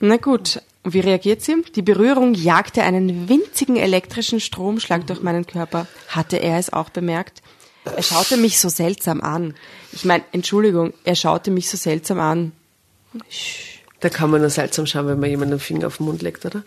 [0.00, 1.62] Na gut, wie reagiert sie?
[1.74, 5.86] Die Berührung jagte einen winzigen elektrischen Stromschlag durch meinen Körper.
[6.08, 7.42] Hatte er es auch bemerkt?
[7.84, 9.54] Er schaute mich so seltsam an.
[9.92, 12.52] Ich meine, Entschuldigung, er schaute mich so seltsam an.
[14.00, 16.44] Da kann man nur seltsam schauen, wenn man jemanden den Finger auf den Mund legt,
[16.44, 16.62] oder?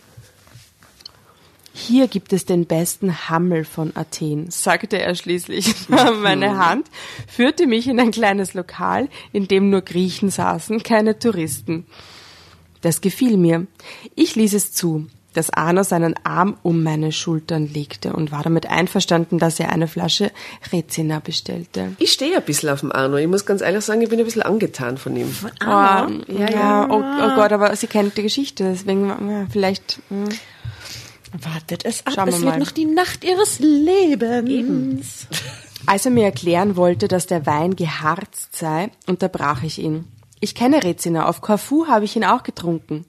[1.80, 5.76] Hier gibt es den besten Hammel von Athen, sagte er schließlich.
[6.24, 6.88] Meine Hand
[7.28, 11.86] führte mich in ein kleines Lokal, in dem nur Griechen saßen, keine Touristen.
[12.82, 13.68] Das gefiel mir.
[14.16, 18.68] Ich ließ es zu, dass Arno seinen Arm um meine Schultern legte und war damit
[18.72, 20.32] einverstanden, dass er eine Flasche
[20.74, 21.96] Rezina bestellte.
[22.00, 23.18] Ich stehe ein bisschen auf dem Arno.
[23.18, 25.32] Ich muss ganz ehrlich sagen, ich bin ein bisschen angetan von ihm.
[25.60, 26.88] Ah, ja, ja.
[26.90, 30.00] Oh, oh Gott, aber sie kennt die Geschichte, deswegen ja, vielleicht.
[30.10, 30.28] hm.
[31.34, 32.60] Wartet es ab, Schauen wir es wird mal.
[32.60, 35.28] noch die Nacht ihres Lebens.
[35.86, 40.06] Als er mir erklären wollte, dass der Wein geharzt sei, unterbrach ich ihn.
[40.40, 43.06] Ich kenne Rezina, auf Corfu habe ich ihn auch getrunken.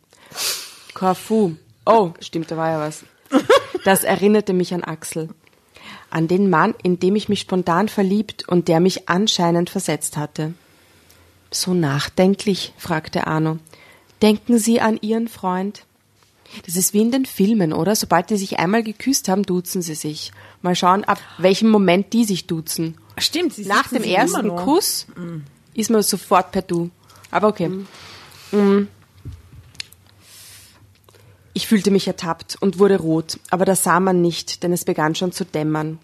[0.94, 1.52] Corfu.
[1.87, 3.04] Oh, stimmt, da war ja was.
[3.85, 5.28] Das erinnerte mich an Axel.
[6.11, 10.54] An den Mann, in dem ich mich spontan verliebt und der mich anscheinend versetzt hatte.
[11.50, 13.59] So nachdenklich, fragte Arno.
[14.22, 15.85] Denken Sie an Ihren Freund?
[16.66, 17.94] Das ist wie in den Filmen, oder?
[17.94, 20.32] Sobald die sich einmal geküsst haben, duzen sie sich.
[20.62, 22.96] Mal schauen, ab welchem Moment die sich duzen.
[23.18, 24.54] Stimmt, sie Nach dem ersten.
[24.56, 25.06] Kuss
[25.74, 26.90] ist man sofort per Du.
[27.30, 27.70] Aber okay.
[28.52, 28.88] Mm.
[31.52, 35.16] Ich fühlte mich ertappt und wurde rot, aber das sah man nicht, denn es begann
[35.16, 35.98] schon zu dämmern.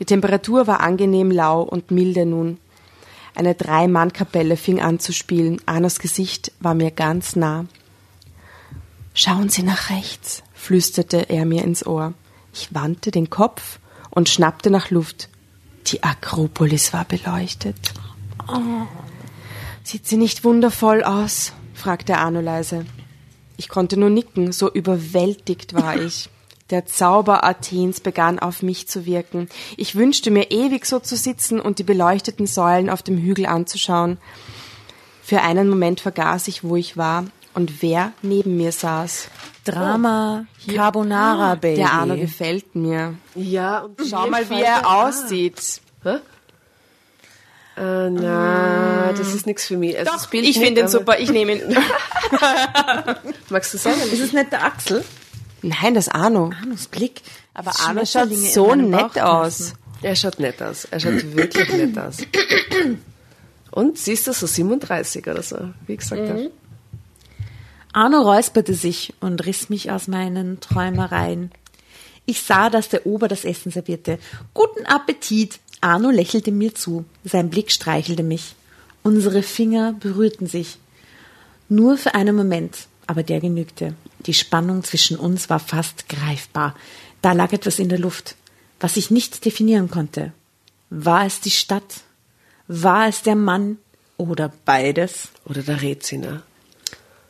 [0.00, 2.58] Die Temperatur war angenehm lau und milde nun.
[3.34, 5.60] Eine Drei-Mann-Kapelle fing an zu spielen.
[5.66, 7.66] Arnos Gesicht war mir ganz nah.
[9.20, 12.14] Schauen Sie nach rechts, flüsterte er mir ins Ohr.
[12.54, 15.28] Ich wandte den Kopf und schnappte nach Luft.
[15.88, 17.94] Die Akropolis war beleuchtet.
[19.82, 21.52] Sieht sie nicht wundervoll aus?
[21.74, 22.86] fragte Arno leise.
[23.56, 26.30] Ich konnte nur nicken, so überwältigt war ich.
[26.70, 29.48] Der Zauber Athens begann auf mich zu wirken.
[29.76, 34.18] Ich wünschte mir ewig so zu sitzen und die beleuchteten Säulen auf dem Hügel anzuschauen.
[35.24, 37.24] Für einen Moment vergaß ich, wo ich war
[37.58, 39.28] und wer neben mir saß.
[39.64, 41.76] Drama Carbonara Baby.
[41.76, 43.14] Der Arno gefällt mir.
[43.34, 45.80] Ja, und Schau mal, wie er aussieht.
[46.04, 46.18] Hä?
[47.76, 49.98] Äh, na, das ist nichts für mich.
[49.98, 51.76] Also Bild Ich finde ihn super, ich nehme ihn.
[53.50, 54.00] Magst du sagen?
[54.02, 55.04] Ist es nicht der Axel?
[55.62, 56.52] Nein, das Arno.
[56.60, 57.22] Arnos Blick.
[57.54, 59.74] Aber Arno schaut so nett aus.
[60.02, 60.84] Er schaut nett aus.
[60.84, 62.18] Er schaut wirklich nett aus.
[63.72, 66.50] Und siehst du, so 37 oder so, wie ich gesagt habe.
[67.98, 71.50] Arno räusperte sich und riss mich aus meinen Träumereien.
[72.26, 74.20] Ich sah, dass der Ober das Essen servierte.
[74.54, 75.58] Guten Appetit!
[75.80, 77.06] Arno lächelte mir zu.
[77.24, 78.54] Sein Blick streichelte mich.
[79.02, 80.78] Unsere Finger berührten sich.
[81.68, 83.96] Nur für einen Moment, aber der genügte.
[84.26, 86.76] Die Spannung zwischen uns war fast greifbar.
[87.20, 88.36] Da lag etwas in der Luft,
[88.78, 90.32] was ich nicht definieren konnte.
[90.88, 92.02] War es die Stadt?
[92.68, 93.78] War es der Mann?
[94.18, 95.30] Oder beides?
[95.46, 96.44] Oder der Reziner.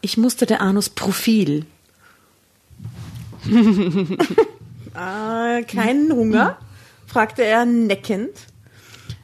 [0.01, 1.67] Ich musterte Arnos Profil.
[4.95, 6.59] ah, keinen Hunger?
[7.07, 8.31] fragte er neckend.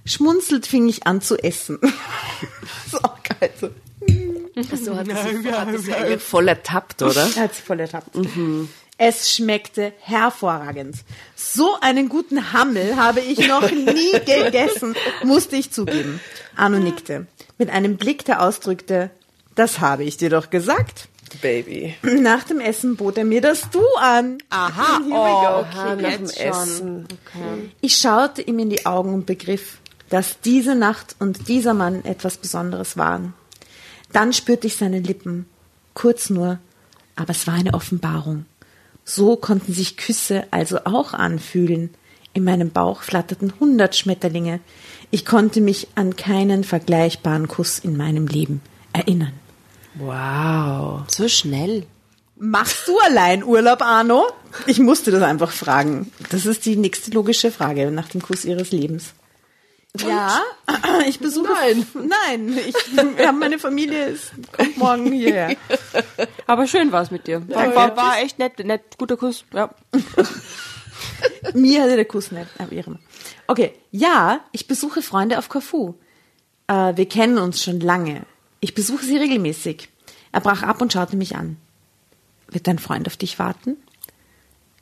[0.07, 1.79] Schmunzelt fing ich an zu essen.
[2.91, 3.51] so geil.
[3.61, 3.71] So.
[4.77, 7.29] So hat sich, hat sich eigentlich voll ertappt, oder?
[7.35, 8.17] Er hat sich voll ertappt.
[8.97, 10.97] Es schmeckte hervorragend.
[11.35, 16.21] So einen guten Hammel habe ich noch nie gegessen, musste ich zugeben.
[16.55, 17.27] Arno nickte.
[17.59, 19.11] Mit einem Blick, der ausdrückte,
[19.55, 21.09] das habe ich dir doch gesagt.
[21.41, 21.95] Baby.
[22.03, 24.39] Nach dem Essen bot er mir das Du an.
[24.51, 26.25] Aha, oh, okay, nach dem.
[26.25, 27.09] Essen.
[27.81, 29.79] Ich schaute ihm in die Augen und begriff,
[30.11, 33.35] dass diese Nacht und dieser Mann etwas Besonderes waren.
[34.13, 35.47] Dann spürte ich seine Lippen,
[35.93, 36.59] kurz nur,
[37.17, 38.45] aber es war eine Offenbarung.
[39.05, 41.91] So konnten sich Küsse also auch anfühlen.
[42.33, 44.61] In meinem Bauch flatterten hundert Schmetterlinge.
[45.11, 48.61] Ich konnte mich an keinen vergleichbaren Kuss in meinem Leben
[48.93, 49.33] erinnern.
[49.95, 51.05] Wow.
[51.09, 51.87] So schnell.
[52.37, 54.27] Machst du allein Urlaub, Arno?
[54.67, 56.11] Ich musste das einfach fragen.
[56.31, 59.15] Das ist die nächste logische Frage nach dem Kuss ihres Lebens.
[60.01, 60.43] Ja,
[61.09, 61.53] ich besuche.
[61.53, 61.87] Nein.
[62.27, 62.75] nein, ich,
[63.17, 65.57] wir haben meine Familie ist, kommt morgen hierher.
[66.47, 67.49] Aber schön war es mit dir.
[67.49, 69.45] War, war, war echt nett, nett, guter Kuss.
[69.53, 69.71] Ja.
[71.55, 72.99] Mir hatte der Kuss nicht erwehren.
[73.47, 75.95] Okay, ja, ich besuche Freunde auf Corfu.
[76.67, 78.23] Äh, wir kennen uns schon lange.
[78.65, 79.91] Ich besuche sie regelmäßig.
[80.33, 81.59] Er brach ab und schaute mich an.
[82.49, 83.77] Wird dein Freund auf dich warten?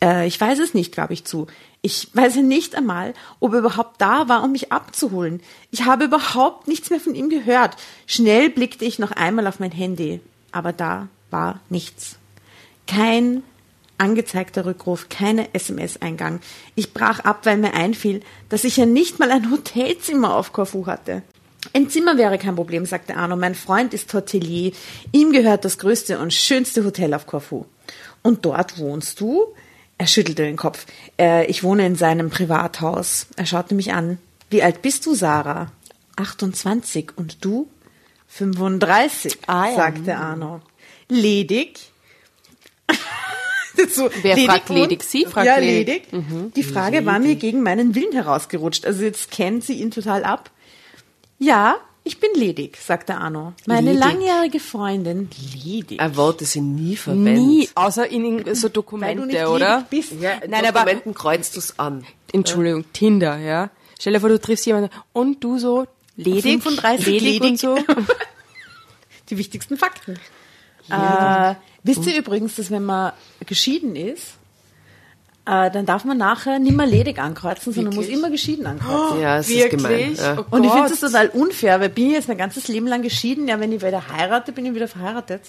[0.00, 1.48] Äh, ich weiß es nicht, gab ich zu.
[1.80, 5.42] Ich weiß nicht einmal, ob er überhaupt da war, um mich abzuholen.
[5.72, 7.76] Ich habe überhaupt nichts mehr von ihm gehört.
[8.06, 10.20] Schnell blickte ich noch einmal auf mein Handy,
[10.52, 12.18] aber da war nichts.
[12.86, 13.42] Kein
[13.98, 16.38] angezeigter Rückruf, keine SMS-Eingang.
[16.76, 20.86] Ich brach ab, weil mir einfiel, dass ich ja nicht mal ein Hotelzimmer auf Korfu
[20.86, 21.24] hatte.
[21.74, 23.36] Ein Zimmer wäre kein Problem, sagte Arno.
[23.36, 24.72] Mein Freund ist Hotelier.
[25.12, 27.66] Ihm gehört das größte und schönste Hotel auf Korfu.
[28.22, 29.46] Und dort wohnst du?
[29.98, 30.86] Er schüttelte den Kopf.
[31.18, 33.26] Äh, ich wohne in seinem Privathaus.
[33.36, 34.18] Er schaute mich an.
[34.50, 35.70] Wie alt bist du, Sarah?
[36.16, 37.12] 28.
[37.16, 37.68] Und du?
[38.28, 39.74] 35, Ah, ja.
[39.76, 40.60] sagte Arno.
[41.08, 41.78] Ledig?
[43.90, 45.02] so, Wer fragt wohnt- ledig?
[45.04, 46.04] Sie fragt ja, ledig.
[46.12, 46.54] ledig.
[46.54, 48.84] Die Frage war mir gegen meinen Willen herausgerutscht.
[48.86, 50.50] Also jetzt kennt sie ihn total ab.
[51.42, 53.52] Ja, ich bin ledig, sagte Arno.
[53.66, 54.04] Meine Ledig.
[54.04, 55.28] langjährige Freundin,
[55.64, 56.00] ledig.
[56.00, 57.32] Ein Wort, das ich nie verwende.
[57.32, 59.76] Nie, außer in so Weil du Dokumente, nicht oder?
[59.78, 60.12] ledig bist.
[60.20, 62.04] Ja, in Nein, aber- Dokumenten kreuzt du's an.
[62.32, 63.70] Entschuldigung, Tinder, ja.
[63.98, 67.60] Stell dir vor, du triffst jemanden und du so ledig, 35 ledig, und ledig.
[67.60, 67.76] so.
[69.30, 70.18] Die wichtigsten Fakten.
[70.90, 73.12] Äh, wisst ihr übrigens, dass wenn man
[73.46, 74.34] geschieden ist,
[75.44, 79.20] äh, dann darf man nachher nicht mehr ledig ankreuzen, sondern muss immer geschieden ankreuzen.
[79.20, 79.82] Ja, es ist Wirklich?
[79.82, 80.14] gemein.
[80.14, 80.38] Ja.
[80.38, 83.02] Oh Und ich finde das total unfair, weil bin ich jetzt mein ganzes Leben lang
[83.02, 85.42] geschieden, ja, wenn ich wieder heirate, bin ich wieder verheiratet.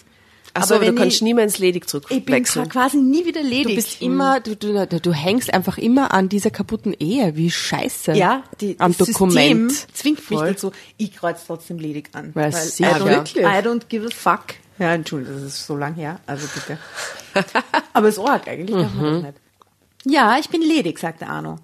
[0.56, 2.69] Ach so, aber du kannst ich, nie mehr ins Ledig ich bin zurückwechseln.
[2.69, 3.69] quasi nie wieder ledig.
[3.69, 7.36] Du bist immer, du, du, du hängst einfach immer an dieser kaputten Ehe.
[7.36, 8.12] Wie scheiße.
[8.13, 9.71] ja, die, am das Dokument.
[9.71, 10.47] System zwingt mich Voll.
[10.49, 12.32] dazu, ich kreuz trotzdem ledig an.
[12.36, 13.43] Weil Weil es I don't, Wirklich?
[13.43, 14.56] I don't give a fuck.
[14.77, 16.77] Ja, Entschuldigung, das ist so lang her, also bitte.
[17.93, 19.42] Aber es ist arg, eigentlich darf man das nicht.
[20.05, 21.57] Ja, ich bin ledig, sagte Arno.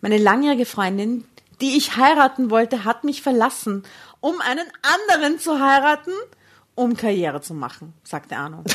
[0.00, 1.24] Meine langjährige Freundin,
[1.60, 3.84] die ich heiraten wollte, hat mich verlassen,
[4.20, 6.12] um einen anderen zu heiraten,
[6.74, 8.64] um Karriere zu machen, sagte Arno.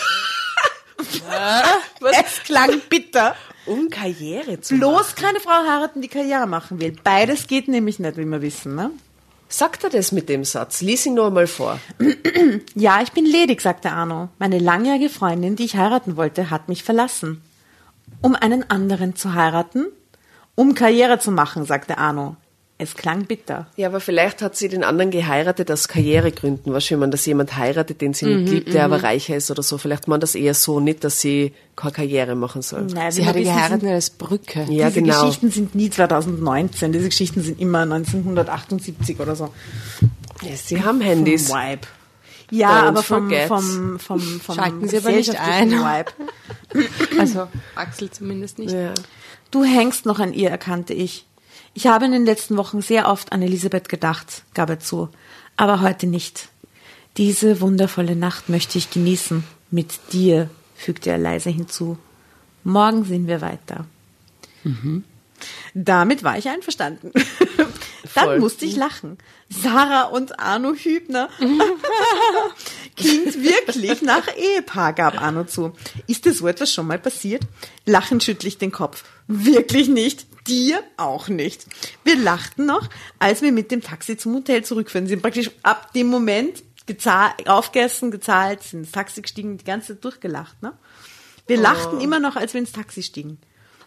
[2.01, 3.35] es klang bitter.
[3.65, 4.79] Um Karriere zu machen.
[4.79, 6.95] Bloß keine Frau heiraten, die Karriere machen will.
[7.03, 8.91] Beides geht nämlich nicht, wie wir wissen, ne?
[9.51, 10.81] Sagt er das mit dem Satz?
[10.81, 11.79] Lies ihn nur mal vor.
[12.75, 14.29] Ja, ich bin ledig, sagte Arno.
[14.37, 17.41] Meine langjährige Freundin, die ich heiraten wollte, hat mich verlassen.
[18.21, 19.85] Um einen anderen zu heiraten?
[20.55, 22.35] Um Karriere zu machen, sagte Arno.
[22.81, 23.67] Es klang bitter.
[23.75, 26.71] Ja, aber vielleicht hat sie den anderen geheiratet aus Karrieregründen.
[26.71, 29.63] Was wenn man, dass jemand heiratet, den sie nicht liebt, der aber reicher ist oder
[29.63, 29.77] so.
[29.77, 32.83] Vielleicht man das eher so nicht, dass sie keine Karriere machen soll.
[32.83, 34.65] Nein, Sie wissen, geheiratet sind- als Brücke.
[34.69, 35.21] Ja, diese genau.
[35.25, 36.93] Geschichten sind nie 2019.
[36.93, 39.49] Diese Geschichten sind immer 1978 oder so.
[40.41, 41.49] Ja, sie haben Handys.
[41.49, 41.81] Vom Vibe.
[42.51, 43.47] Ja, Don't aber vom, forget.
[43.49, 45.69] vom, vom, vom Schalten Sie aber nicht ein.
[45.71, 46.11] Vibe.
[47.17, 48.71] Also Axel zumindest nicht.
[48.71, 48.93] Ja.
[49.51, 51.25] Du hängst noch an ihr, erkannte ich.
[51.73, 55.09] Ich habe in den letzten Wochen sehr oft an Elisabeth gedacht, gab er zu,
[55.57, 56.49] aber heute nicht.
[57.17, 59.43] Diese wundervolle Nacht möchte ich genießen.
[59.71, 61.97] Mit dir, fügte er leise hinzu.
[62.63, 63.85] Morgen sehen wir weiter.
[65.73, 67.11] Damit war ich einverstanden.
[68.15, 69.17] Dann musste ich lachen.
[69.49, 71.29] Sarah und Arno Hübner.
[72.95, 75.73] Klingt wirklich nach Ehepaar, gab Arno zu.
[76.07, 77.43] Ist dir so etwas schon mal passiert?
[77.85, 79.03] Lachend schüttle ich den Kopf.
[79.27, 80.25] Wirklich nicht.
[80.47, 81.67] Dir auch nicht.
[82.03, 85.05] Wir lachten noch, als wir mit dem Taxi zum Hotel zurückfuhren.
[85.05, 89.93] Sie sind praktisch ab dem Moment gezahlt, aufgegessen, gezahlt, sind ins Taxi gestiegen, die ganze
[89.93, 90.61] Zeit durchgelacht.
[90.63, 90.73] Ne?
[91.45, 93.39] Wir lachten immer noch, als wir ins Taxi stiegen.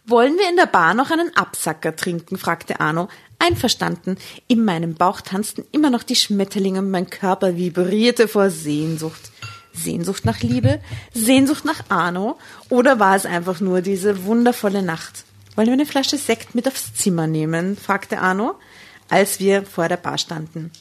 [0.04, 2.36] Wollen wir in der Bar noch einen Absacker trinken?
[2.36, 3.08] fragte Arno.
[3.38, 4.16] Einverstanden.
[4.48, 9.30] In meinem Bauch tanzten immer noch die Schmetterlinge und mein Körper vibrierte vor Sehnsucht.
[9.72, 10.80] Sehnsucht nach Liebe?
[11.14, 12.38] Sehnsucht nach Arno?
[12.68, 15.24] Oder war es einfach nur diese wundervolle Nacht?
[15.54, 17.76] Wollen wir eine Flasche Sekt mit aufs Zimmer nehmen?
[17.76, 18.54] fragte Arno,
[19.08, 20.72] als wir vor der Bar standen.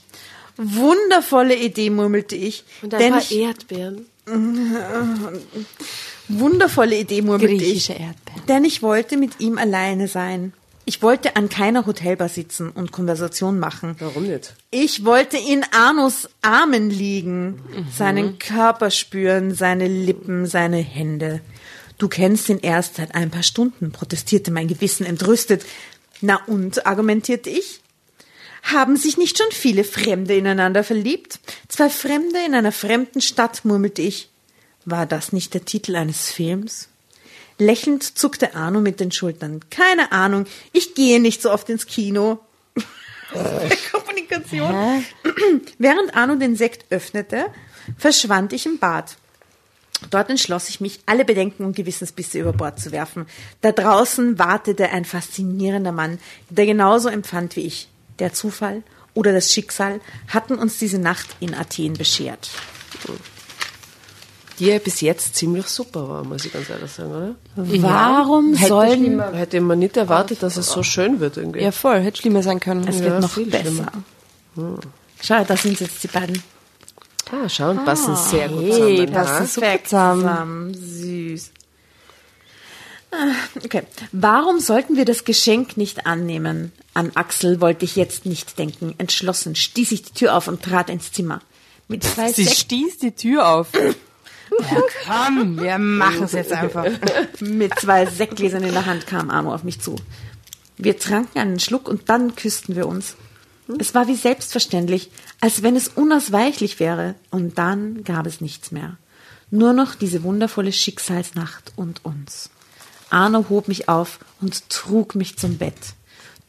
[0.57, 2.63] Wundervolle Idee, murmelte ich.
[2.81, 4.05] Und ein denn paar ich, Erdbeeren.
[6.39, 7.99] wundervolle Idee, murmelte Griechische ich.
[7.99, 8.45] Erdbeeren.
[8.47, 10.53] Denn ich wollte mit ihm alleine sein.
[10.85, 13.95] Ich wollte an keiner Hotelbar sitzen und Konversation machen.
[13.99, 14.55] Warum nicht?
[14.71, 17.61] Ich wollte in Arnos Armen liegen,
[17.95, 21.41] seinen Körper spüren, seine Lippen, seine Hände.
[21.97, 25.65] Du kennst ihn erst seit ein paar Stunden, protestierte mein Gewissen entrüstet.
[26.19, 27.81] Na und, argumentierte ich,
[28.63, 31.39] haben sich nicht schon viele Fremde ineinander verliebt?
[31.67, 34.29] Zwei Fremde in einer fremden Stadt, murmelte ich.
[34.85, 36.87] War das nicht der Titel eines Films?
[37.57, 39.61] Lächelnd zuckte Arno mit den Schultern.
[39.69, 42.39] Keine Ahnung, ich gehe nicht so oft ins Kino.
[43.91, 45.05] Kommunikation.
[45.77, 47.45] Während Arno den Sekt öffnete,
[47.97, 49.15] verschwand ich im Bad.
[50.09, 53.27] Dort entschloss ich mich, alle Bedenken und Gewissensbisse über Bord zu werfen.
[53.61, 56.17] Da draußen wartete ein faszinierender Mann,
[56.49, 57.87] der genauso empfand wie ich.
[58.17, 58.81] Der Zufall
[59.13, 62.49] oder das Schicksal hatten uns diese Nacht in Athen beschert.
[64.61, 67.35] Die ja bis jetzt ziemlich super war, muss ich ganz ehrlich sagen, oder?
[67.55, 71.61] Warum Hätte sollen schlimmer- Hätte man nicht erwartet, dass es so schön wird irgendwie.
[71.63, 71.99] Ja, voll.
[71.99, 72.87] Hätte schlimmer sein können.
[72.87, 73.91] es Ja, wird noch viel besser?
[75.23, 76.43] Schau, da sind jetzt die beiden.
[77.31, 79.11] Ah, schau, und passen sehr gut hey, zusammen.
[79.13, 79.47] passen ja.
[79.47, 80.73] super zusammen.
[80.75, 81.51] Süß.
[83.11, 83.33] Ah,
[83.65, 83.81] Okay.
[84.11, 86.71] Warum sollten wir das Geschenk nicht annehmen?
[86.93, 88.93] An Axel wollte ich jetzt nicht denken.
[88.99, 91.41] Entschlossen stieß ich die Tür auf und trat ins Zimmer.
[91.87, 93.67] Mit zwei Sie Sekt stieß die Tür auf.
[94.59, 96.85] Ja, komm, wir machen es jetzt einfach.
[97.39, 99.95] Mit zwei Sektgläsern in der Hand kam Arno auf mich zu.
[100.77, 103.15] Wir tranken einen Schluck und dann küssten wir uns.
[103.79, 107.15] Es war wie selbstverständlich, als wenn es unausweichlich wäre.
[107.29, 108.97] Und dann gab es nichts mehr.
[109.49, 112.49] Nur noch diese wundervolle Schicksalsnacht und uns.
[113.09, 115.75] Arno hob mich auf und trug mich zum Bett.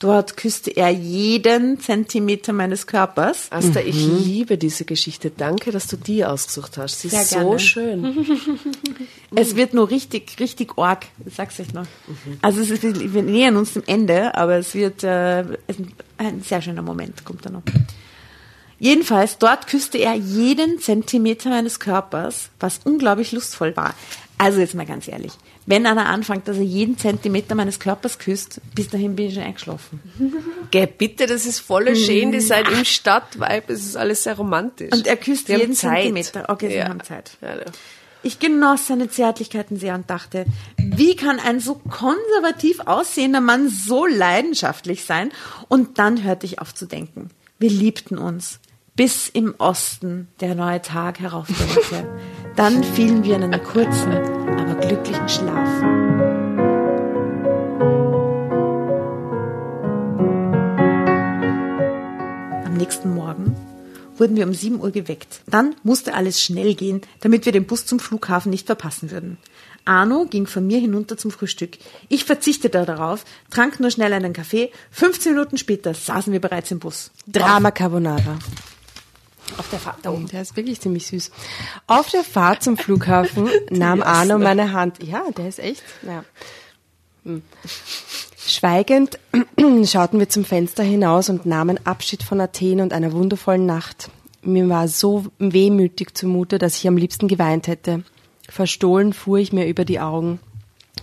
[0.03, 3.47] Dort küsste er jeden Zentimeter meines Körpers.
[3.53, 5.31] Asta, ich liebe diese Geschichte.
[5.31, 7.03] Danke, dass du die ausgesucht hast.
[7.03, 7.59] Sie ist Sehr so gerne.
[7.61, 8.27] schön.
[9.37, 11.87] Es wird nur richtig, richtig arg, ich sag's euch noch.
[12.43, 15.45] Also es ist, wir nähern uns dem Ende, aber es wird äh,
[16.19, 17.63] ein sehr schöner Moment, kommt da noch.
[18.79, 23.95] Jedenfalls, dort küsste er jeden Zentimeter meines Körpers, was unglaublich lustvoll war.
[24.43, 25.33] Also jetzt mal ganz ehrlich,
[25.67, 29.43] wenn einer anfängt, dass er jeden Zentimeter meines Körpers küsst, bis dahin bin ich schon
[29.45, 30.01] eingeschlafen.
[30.71, 32.33] Geh, bitte, das ist voll schön.
[32.33, 33.73] Die seid im Stadtvibe.
[33.73, 34.93] Es ist alles sehr romantisch.
[34.93, 35.75] Und er küsst haben jeden.
[35.75, 36.45] Zentimeter.
[36.49, 36.89] Okay, sie Ja.
[36.89, 37.33] haben Zeit.
[37.41, 37.65] Ja, ja.
[38.25, 44.07] Ich genoss seine Zärtlichkeiten sehr und dachte, wie kann ein so konservativ aussehender Mann so
[44.07, 45.31] leidenschaftlich sein?
[45.69, 47.31] Und dann hörte ich auf zu denken.
[47.59, 48.61] Wir liebten uns,
[48.95, 52.09] bis im Osten der neue Tag heraufdämmerte.
[52.57, 55.83] Dann fielen wir in einen kurzen, aber glücklichen Schlaf.
[62.67, 63.57] Am nächsten Morgen
[64.19, 65.41] wurden wir um 7 Uhr geweckt.
[65.47, 69.39] Dann musste alles schnell gehen, damit wir den Bus zum Flughafen nicht verpassen würden.
[69.85, 71.79] Arno ging von mir hinunter zum Frühstück.
[72.09, 74.71] Ich verzichtete darauf, trank nur schnell einen Kaffee.
[74.91, 77.11] 15 Minuten später saßen wir bereits im Bus.
[77.27, 78.39] Drama Carbonara.
[79.59, 81.31] Auf der Fahrt Oh, der ist wirklich ziemlich süß.
[81.87, 85.03] Auf der Fahrt zum Flughafen nahm Arno meine Hand.
[85.03, 85.83] Ja, der ist echt.
[86.03, 86.25] Ja.
[87.25, 87.43] Hm.
[88.47, 89.19] Schweigend
[89.85, 94.11] schauten wir zum Fenster hinaus und nahmen Abschied von Athen und einer wundervollen Nacht.
[94.43, 98.03] Mir war so wehmütig zumute, dass ich am liebsten geweint hätte.
[98.49, 100.41] Verstohlen fuhr ich mir über die Augen.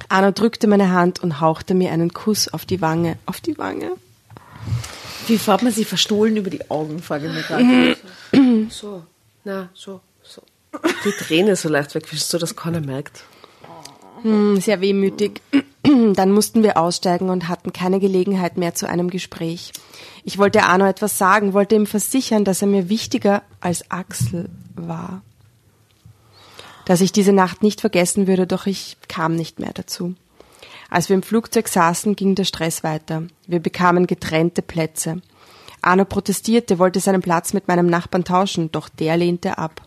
[0.09, 3.17] Arno drückte meine Hand und hauchte mir einen Kuss auf die Wange.
[3.25, 3.91] Auf die Wange?
[5.27, 7.97] Wie fährt man sie verstohlen über die Augen, frage ich mich gerade.
[8.69, 9.03] So,
[9.43, 10.41] na, so, so.
[11.05, 13.23] Die Träne so leicht wegwischen, so dass keiner merkt.
[14.21, 15.41] Hm, Sehr wehmütig.
[15.84, 19.71] Dann mussten wir aussteigen und hatten keine Gelegenheit mehr zu einem Gespräch.
[20.23, 25.21] Ich wollte Arno etwas sagen, wollte ihm versichern, dass er mir wichtiger als Axel war.
[26.86, 30.15] Dass ich diese Nacht nicht vergessen würde, doch ich kam nicht mehr dazu.
[30.89, 33.23] Als wir im Flugzeug saßen, ging der Stress weiter.
[33.47, 35.21] Wir bekamen getrennte Plätze.
[35.82, 39.82] Arno protestierte, wollte seinen Platz mit meinem Nachbarn tauschen, doch der lehnte ab.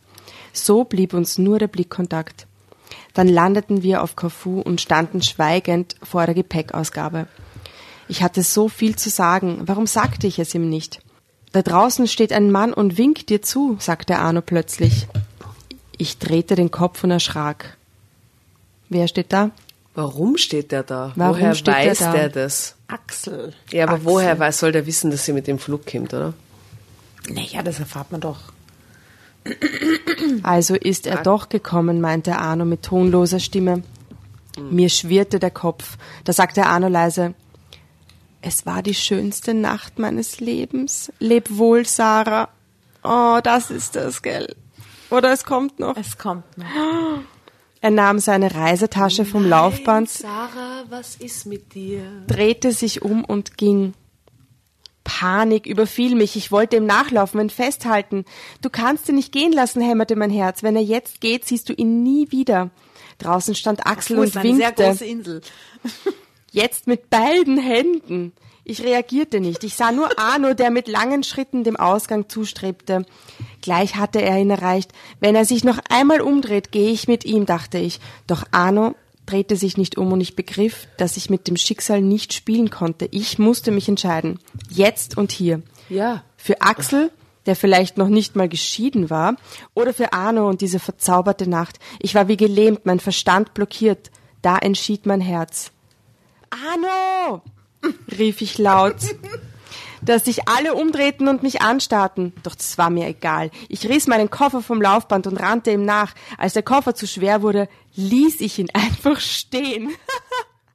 [0.53, 2.47] So blieb uns nur der Blickkontakt.
[3.15, 7.27] Dann landeten wir auf Corfu und standen schweigend vor der Gepäckausgabe.
[8.09, 11.01] Ich hatte so viel zu sagen, warum sagte ich es ihm nicht?
[11.53, 15.07] Da draußen steht ein Mann und winkt dir zu, sagte Arno plötzlich.
[15.99, 17.77] Ich drehte den Kopf und erschrak.
[18.89, 19.51] Wer steht da?
[19.95, 21.13] Warum steht der da?
[21.17, 22.13] Warum woher steht der weiß da?
[22.13, 22.77] der das?
[22.93, 23.55] Axel.
[23.71, 24.07] Ja, aber Axel.
[24.07, 26.35] woher weiß, soll der wissen, dass sie mit dem Flug kommt, oder?
[27.29, 28.53] Naja, das erfahrt man doch.
[30.43, 33.83] Also ist er doch gekommen, meinte Arno mit tonloser Stimme.
[34.59, 35.97] Mir schwirrte der Kopf.
[36.25, 37.35] Da sagte Arno leise,
[38.41, 41.13] es war die schönste Nacht meines Lebens.
[41.19, 42.49] Leb wohl, Sarah.
[43.03, 44.55] Oh, das ist das, gell?
[45.11, 45.97] Oder es kommt noch.
[45.97, 46.67] Es kommt noch.
[47.83, 52.05] Er nahm seine Reisetasche vom Laufband, Sarah, was ist mit dir?
[52.29, 53.95] drehte sich um und ging.
[55.03, 56.37] Panik überfiel mich.
[56.37, 58.25] Ich wollte ihm nachlaufen und festhalten.
[58.61, 60.63] Du kannst ihn nicht gehen lassen, hämmerte mein Herz.
[60.63, 62.71] Wenn er jetzt geht, siehst du ihn nie wieder.
[63.19, 64.73] Draußen stand Axel und winkte.
[64.77, 65.41] große Insel.
[66.53, 68.33] Jetzt mit beiden Händen.
[68.65, 69.65] Ich reagierte nicht.
[69.65, 73.05] Ich sah nur Arno, der mit langen Schritten dem Ausgang zustrebte.
[73.61, 74.93] Gleich hatte er ihn erreicht.
[75.19, 77.99] Wenn er sich noch einmal umdreht, gehe ich mit ihm, dachte ich.
[78.27, 78.95] Doch Arno
[79.27, 83.09] drehte sich nicht um und ich begriff, dass ich mit dem Schicksal nicht spielen konnte.
[83.11, 84.39] Ich musste mich entscheiden.
[84.69, 85.63] Jetzt und hier.
[85.89, 86.23] Ja.
[86.37, 87.11] Für Axel,
[87.47, 89.37] der vielleicht noch nicht mal geschieden war,
[89.75, 91.79] oder für Arno und diese verzauberte Nacht.
[91.99, 94.11] Ich war wie gelähmt, mein Verstand blockiert.
[94.41, 95.73] Da entschied mein Herz.
[96.51, 97.43] Arno!
[98.19, 98.97] Rief ich laut.
[100.01, 102.33] Dass sich alle umdrehten und mich anstarrten.
[102.43, 103.51] Doch das war mir egal.
[103.69, 106.15] Ich riss meinen Koffer vom Laufband und rannte ihm nach.
[106.39, 109.91] Als der Koffer zu schwer wurde, ließ ich ihn einfach stehen.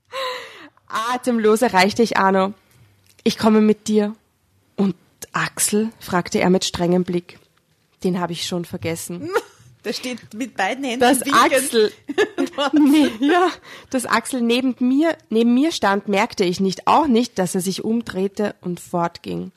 [0.87, 2.53] Atemlos erreichte ich Arno.
[3.23, 4.15] Ich komme mit dir.
[4.77, 4.95] Und
[5.33, 5.89] Axel?
[5.99, 7.39] fragte er mit strengem Blick.
[8.03, 9.29] Den habe ich schon vergessen.
[9.87, 11.33] Der steht mit beiden Händen winkend.
[11.33, 11.91] Axel,
[12.73, 13.47] nee, ja,
[13.89, 17.85] dass Axel neben mir, neben mir stand, merkte ich nicht, auch nicht, dass er sich
[17.85, 19.53] umdrehte und fortging.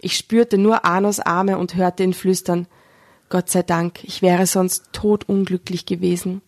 [0.00, 2.66] Ich spürte nur Arnos Arme und hörte ihn flüstern.
[3.28, 6.40] Gott sei Dank, ich wäre sonst todunglücklich gewesen.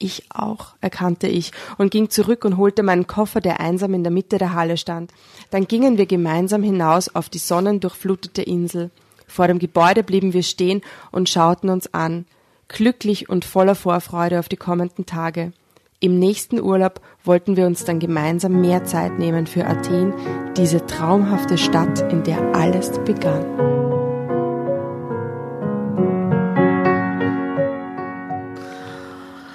[0.00, 4.10] Ich auch, erkannte ich und ging zurück und holte meinen Koffer, der einsam in der
[4.10, 5.12] Mitte der Halle stand.
[5.50, 8.90] Dann gingen wir gemeinsam hinaus auf die sonnendurchflutete Insel.
[9.28, 12.26] Vor dem Gebäude blieben wir stehen und schauten uns an,
[12.74, 15.52] glücklich und voller Vorfreude auf die kommenden Tage.
[16.00, 20.12] Im nächsten Urlaub wollten wir uns dann gemeinsam mehr Zeit nehmen für Athen,
[20.56, 23.44] diese traumhafte Stadt, in der alles begann.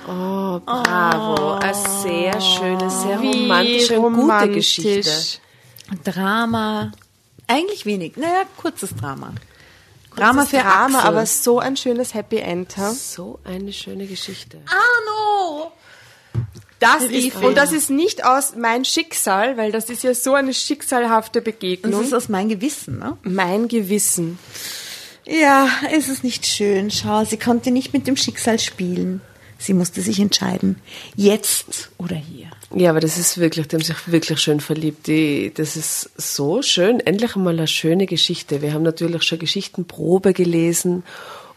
[0.07, 1.55] Oh, bravo.
[1.55, 4.77] Eine sehr schöne, sehr romantische und gute romantisch.
[4.77, 5.41] Geschichte.
[6.05, 6.93] Drama.
[7.47, 8.15] Eigentlich wenig.
[8.15, 9.33] Naja, kurzes Drama.
[10.19, 11.07] Drama für Drama, Axel.
[11.09, 12.75] aber so ein schönes Happy End.
[12.77, 12.91] Ha?
[12.91, 14.57] So eine schöne Geschichte.
[14.67, 15.71] Arno!
[16.79, 20.53] Das ist, und das ist nicht aus mein Schicksal, weil das ist ja so eine
[20.53, 21.91] schicksalhafte Und Begegnung.
[21.91, 23.17] das ist aus meinem Gewissen, ne?
[23.23, 24.39] mein Gewissen.
[25.25, 26.89] Ja, es ist nicht schön.
[26.89, 29.21] Schau, sie konnte nicht mit dem Schicksal spielen.
[29.59, 30.77] Sie musste sich entscheiden.
[31.15, 32.47] Jetzt oder hier.
[32.73, 35.07] Ja, aber das ist wirklich, die haben sich wirklich schön verliebt.
[35.07, 37.01] Die, das ist so schön.
[37.01, 38.61] Endlich einmal eine schöne Geschichte.
[38.61, 41.03] Wir haben natürlich schon Geschichtenprobe gelesen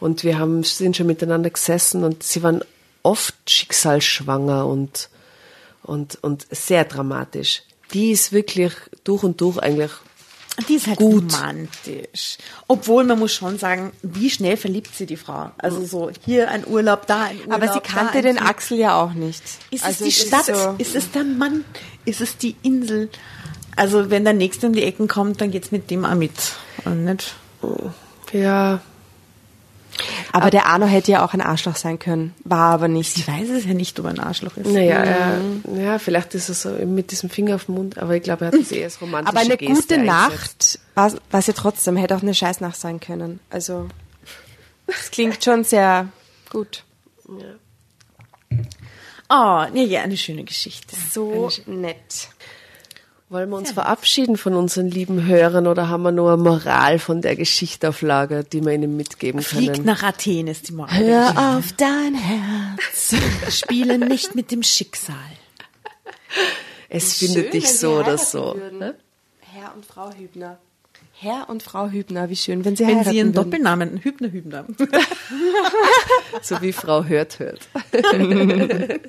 [0.00, 2.62] und wir haben, sind schon miteinander gesessen und sie waren
[3.04, 5.08] oft schicksalsschwanger und,
[5.84, 7.62] und, und sehr dramatisch.
[7.94, 8.72] Die ist wirklich
[9.04, 9.92] durch und durch eigentlich
[10.68, 11.32] Die ist halt Gut.
[11.32, 12.36] romantisch.
[12.68, 15.50] Obwohl, man muss schon sagen, wie schnell verliebt sie die Frau.
[15.56, 17.54] Also so, hier ein Urlaub, da ein Urlaub.
[17.54, 18.48] Aber sie kannte den Flug.
[18.50, 19.42] Axel ja auch nicht.
[19.70, 20.44] Ist Also es die es ist Stadt?
[20.56, 21.64] so- Ist es der Mann?
[22.04, 23.08] Ist es die Insel?
[23.76, 26.32] Also wenn der Nächste um die Ecken kommt, dann geht's mit dem auch mit.
[26.84, 27.34] Und nicht?
[28.32, 28.80] Ja,
[30.32, 33.16] Aber der Arno hätte ja auch ein Arschloch sein können, war aber nicht.
[33.16, 34.70] Ich weiß es ja nicht, ob er ein Arschloch ist.
[34.70, 35.40] naja, er,
[35.76, 38.52] ja, vielleicht ist er so mit diesem Finger auf dem Mund, aber ich glaube, er
[38.52, 40.30] hat das eher als romantische Aber eine Geste gute eingesetzt.
[40.30, 43.40] Nacht war was ja trotzdem, hätte auch eine Scheißnacht sein können.
[43.50, 43.88] Also,
[44.86, 46.08] das klingt schon sehr
[46.50, 46.84] gut.
[49.28, 50.94] Oh, nee, ja, eine schöne Geschichte.
[51.12, 52.28] So nett.
[53.32, 57.22] Wollen wir uns verabschieden von unseren lieben Hörern oder haben wir nur eine Moral von
[57.22, 59.86] der Geschichte auf Lager, die wir ihnen mitgeben Fliegt können?
[59.86, 60.98] nach Athen ist die Moral.
[60.98, 63.14] Hör auf dein Herz.
[63.48, 65.16] Spiele nicht mit dem Schicksal.
[66.90, 68.52] Es findet dich so oder so.
[68.52, 68.96] ne?
[69.40, 70.58] Herr und Frau Hübner.
[71.22, 73.44] Herr und Frau Hübner, wie schön, wenn sie Wenn sie einen würden.
[73.44, 74.66] Doppelnamen, Hübner Hübner.
[76.42, 77.68] So wie Frau hört hört.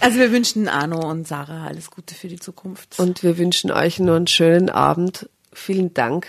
[0.00, 2.98] Also wir wünschen Arno und Sarah alles Gute für die Zukunft.
[2.98, 5.28] Und wir wünschen euch nur einen schönen Abend.
[5.54, 6.26] Vielen Dank,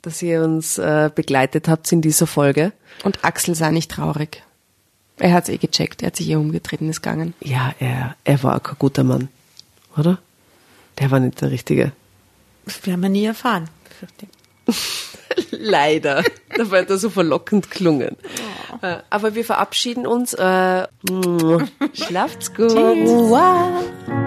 [0.00, 2.72] dass ihr uns äh, begleitet habt in dieser Folge.
[3.04, 4.42] Und Axel sei nicht traurig.
[5.18, 7.34] Er hat's eh gecheckt, er hat sich eh umgedreht und ist gegangen.
[7.40, 9.28] Ja, er, er war kein guter Mann,
[9.96, 10.18] oder?
[10.98, 11.92] Der war nicht der Richtige.
[12.82, 13.68] Wir haben ja nie erfahren.
[15.50, 16.24] Leider.
[16.56, 18.16] Dabei hat er so verlockend klungen.
[18.82, 20.34] Äh, Aber wir verabschieden uns.
[20.34, 20.86] Äh,
[21.94, 22.72] schlaft's gut.
[22.72, 24.25] Wow.